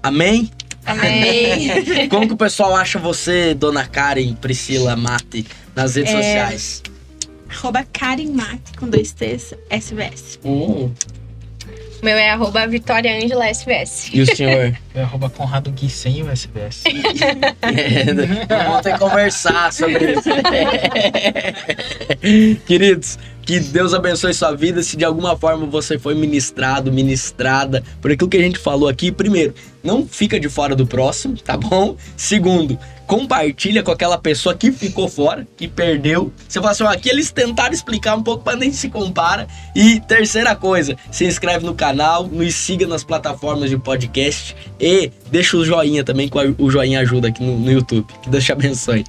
Amém? 0.08 0.50
Amém. 0.86 2.08
Como 2.10 2.28
que 2.28 2.34
o 2.34 2.38
pessoal 2.38 2.76
acha 2.76 3.00
você, 3.00 3.54
Dona 3.54 3.86
Karen, 3.88 4.34
Priscila, 4.36 4.96
Mate, 4.96 5.46
nas 5.76 5.96
redes 5.96 6.14
É. 6.14 6.18
sociais? 6.18 6.84
Arroba 7.50 7.84
Karen 7.92 8.28
Mate, 8.32 8.74
com 8.78 8.88
dois 8.90 9.12
T's, 9.12 9.54
SBS. 9.70 10.40
Hum, 10.44 10.92
O 12.02 12.06
meu 12.06 12.18
é 12.18 12.30
arroba 12.30 12.68
Vitória 12.68 13.16
Ângela 13.18 13.48
SVS. 13.50 14.10
e 14.14 14.22
o 14.22 14.36
senhor? 14.36 14.76
Foi 14.92 15.02
arroba 15.02 15.30
Conrado 15.30 15.72
Gui 15.72 15.90
sem 15.90 16.22
o 16.22 16.30
SBS. 16.30 16.84
É, 17.64 18.64
vamos 18.64 18.82
ter 18.82 18.94
que 18.94 19.00
conversar 19.00 19.74
sobre 19.74 20.14
isso. 20.14 20.30
Queridos, 22.68 23.18
que 23.46 23.60
Deus 23.60 23.94
abençoe 23.94 24.34
sua 24.34 24.54
vida. 24.56 24.82
Se 24.82 24.98
de 24.98 25.06
alguma 25.06 25.38
forma 25.38 25.66
você 25.68 26.00
foi 26.00 26.16
ministrado, 26.16 26.92
ministrada 26.92 27.84
por 28.02 28.12
aquilo 28.12 28.30
que 28.30 28.38
a 28.38 28.42
gente 28.42 28.58
falou 28.58 28.90
aqui, 28.90 29.12
primeiro, 29.12 29.54
não 29.84 30.06
fica 30.06 30.40
de 30.40 30.50
fora 30.50 30.76
do 30.76 30.88
próximo, 30.88 31.38
tá 31.38 31.56
bom? 31.56 31.96
Segundo, 32.18 32.78
compartilha 33.06 33.84
com 33.84 33.92
aquela 33.92 34.18
pessoa 34.18 34.56
que 34.56 34.72
ficou 34.72 35.08
fora, 35.08 35.48
que 35.56 35.68
perdeu. 35.68 36.34
Você 36.50 36.60
fala 36.60 36.72
assim, 36.72 36.84
ó, 36.84 36.88
aqui 36.88 37.08
eles 37.08 37.32
tentaram 37.32 37.74
explicar 37.74 38.16
um 38.16 38.24
pouco, 38.24 38.42
mas 38.44 38.58
nem 38.58 38.72
se 38.72 38.90
compara. 38.90 39.48
E 39.76 40.00
terceira 40.00 40.56
coisa, 40.56 40.98
se 41.12 41.26
inscreve 41.26 41.66
no 41.66 41.76
canal, 41.76 42.28
nos 42.28 42.56
siga 42.56 42.88
nas 42.88 43.04
plataformas 43.04 43.70
de 43.70 43.78
podcast 43.78 44.56
e 44.80 45.12
deixa 45.30 45.56
o 45.56 45.64
joinha 45.64 46.04
também, 46.04 46.28
que 46.28 46.38
o 46.58 46.72
joinha 46.72 47.00
ajuda 47.02 47.28
aqui 47.28 47.44
no, 47.44 47.60
no 47.60 47.72
YouTube. 47.72 48.08
Que 48.24 48.30
Deus 48.30 48.44
te 48.44 48.52
abençoe. 48.52 49.06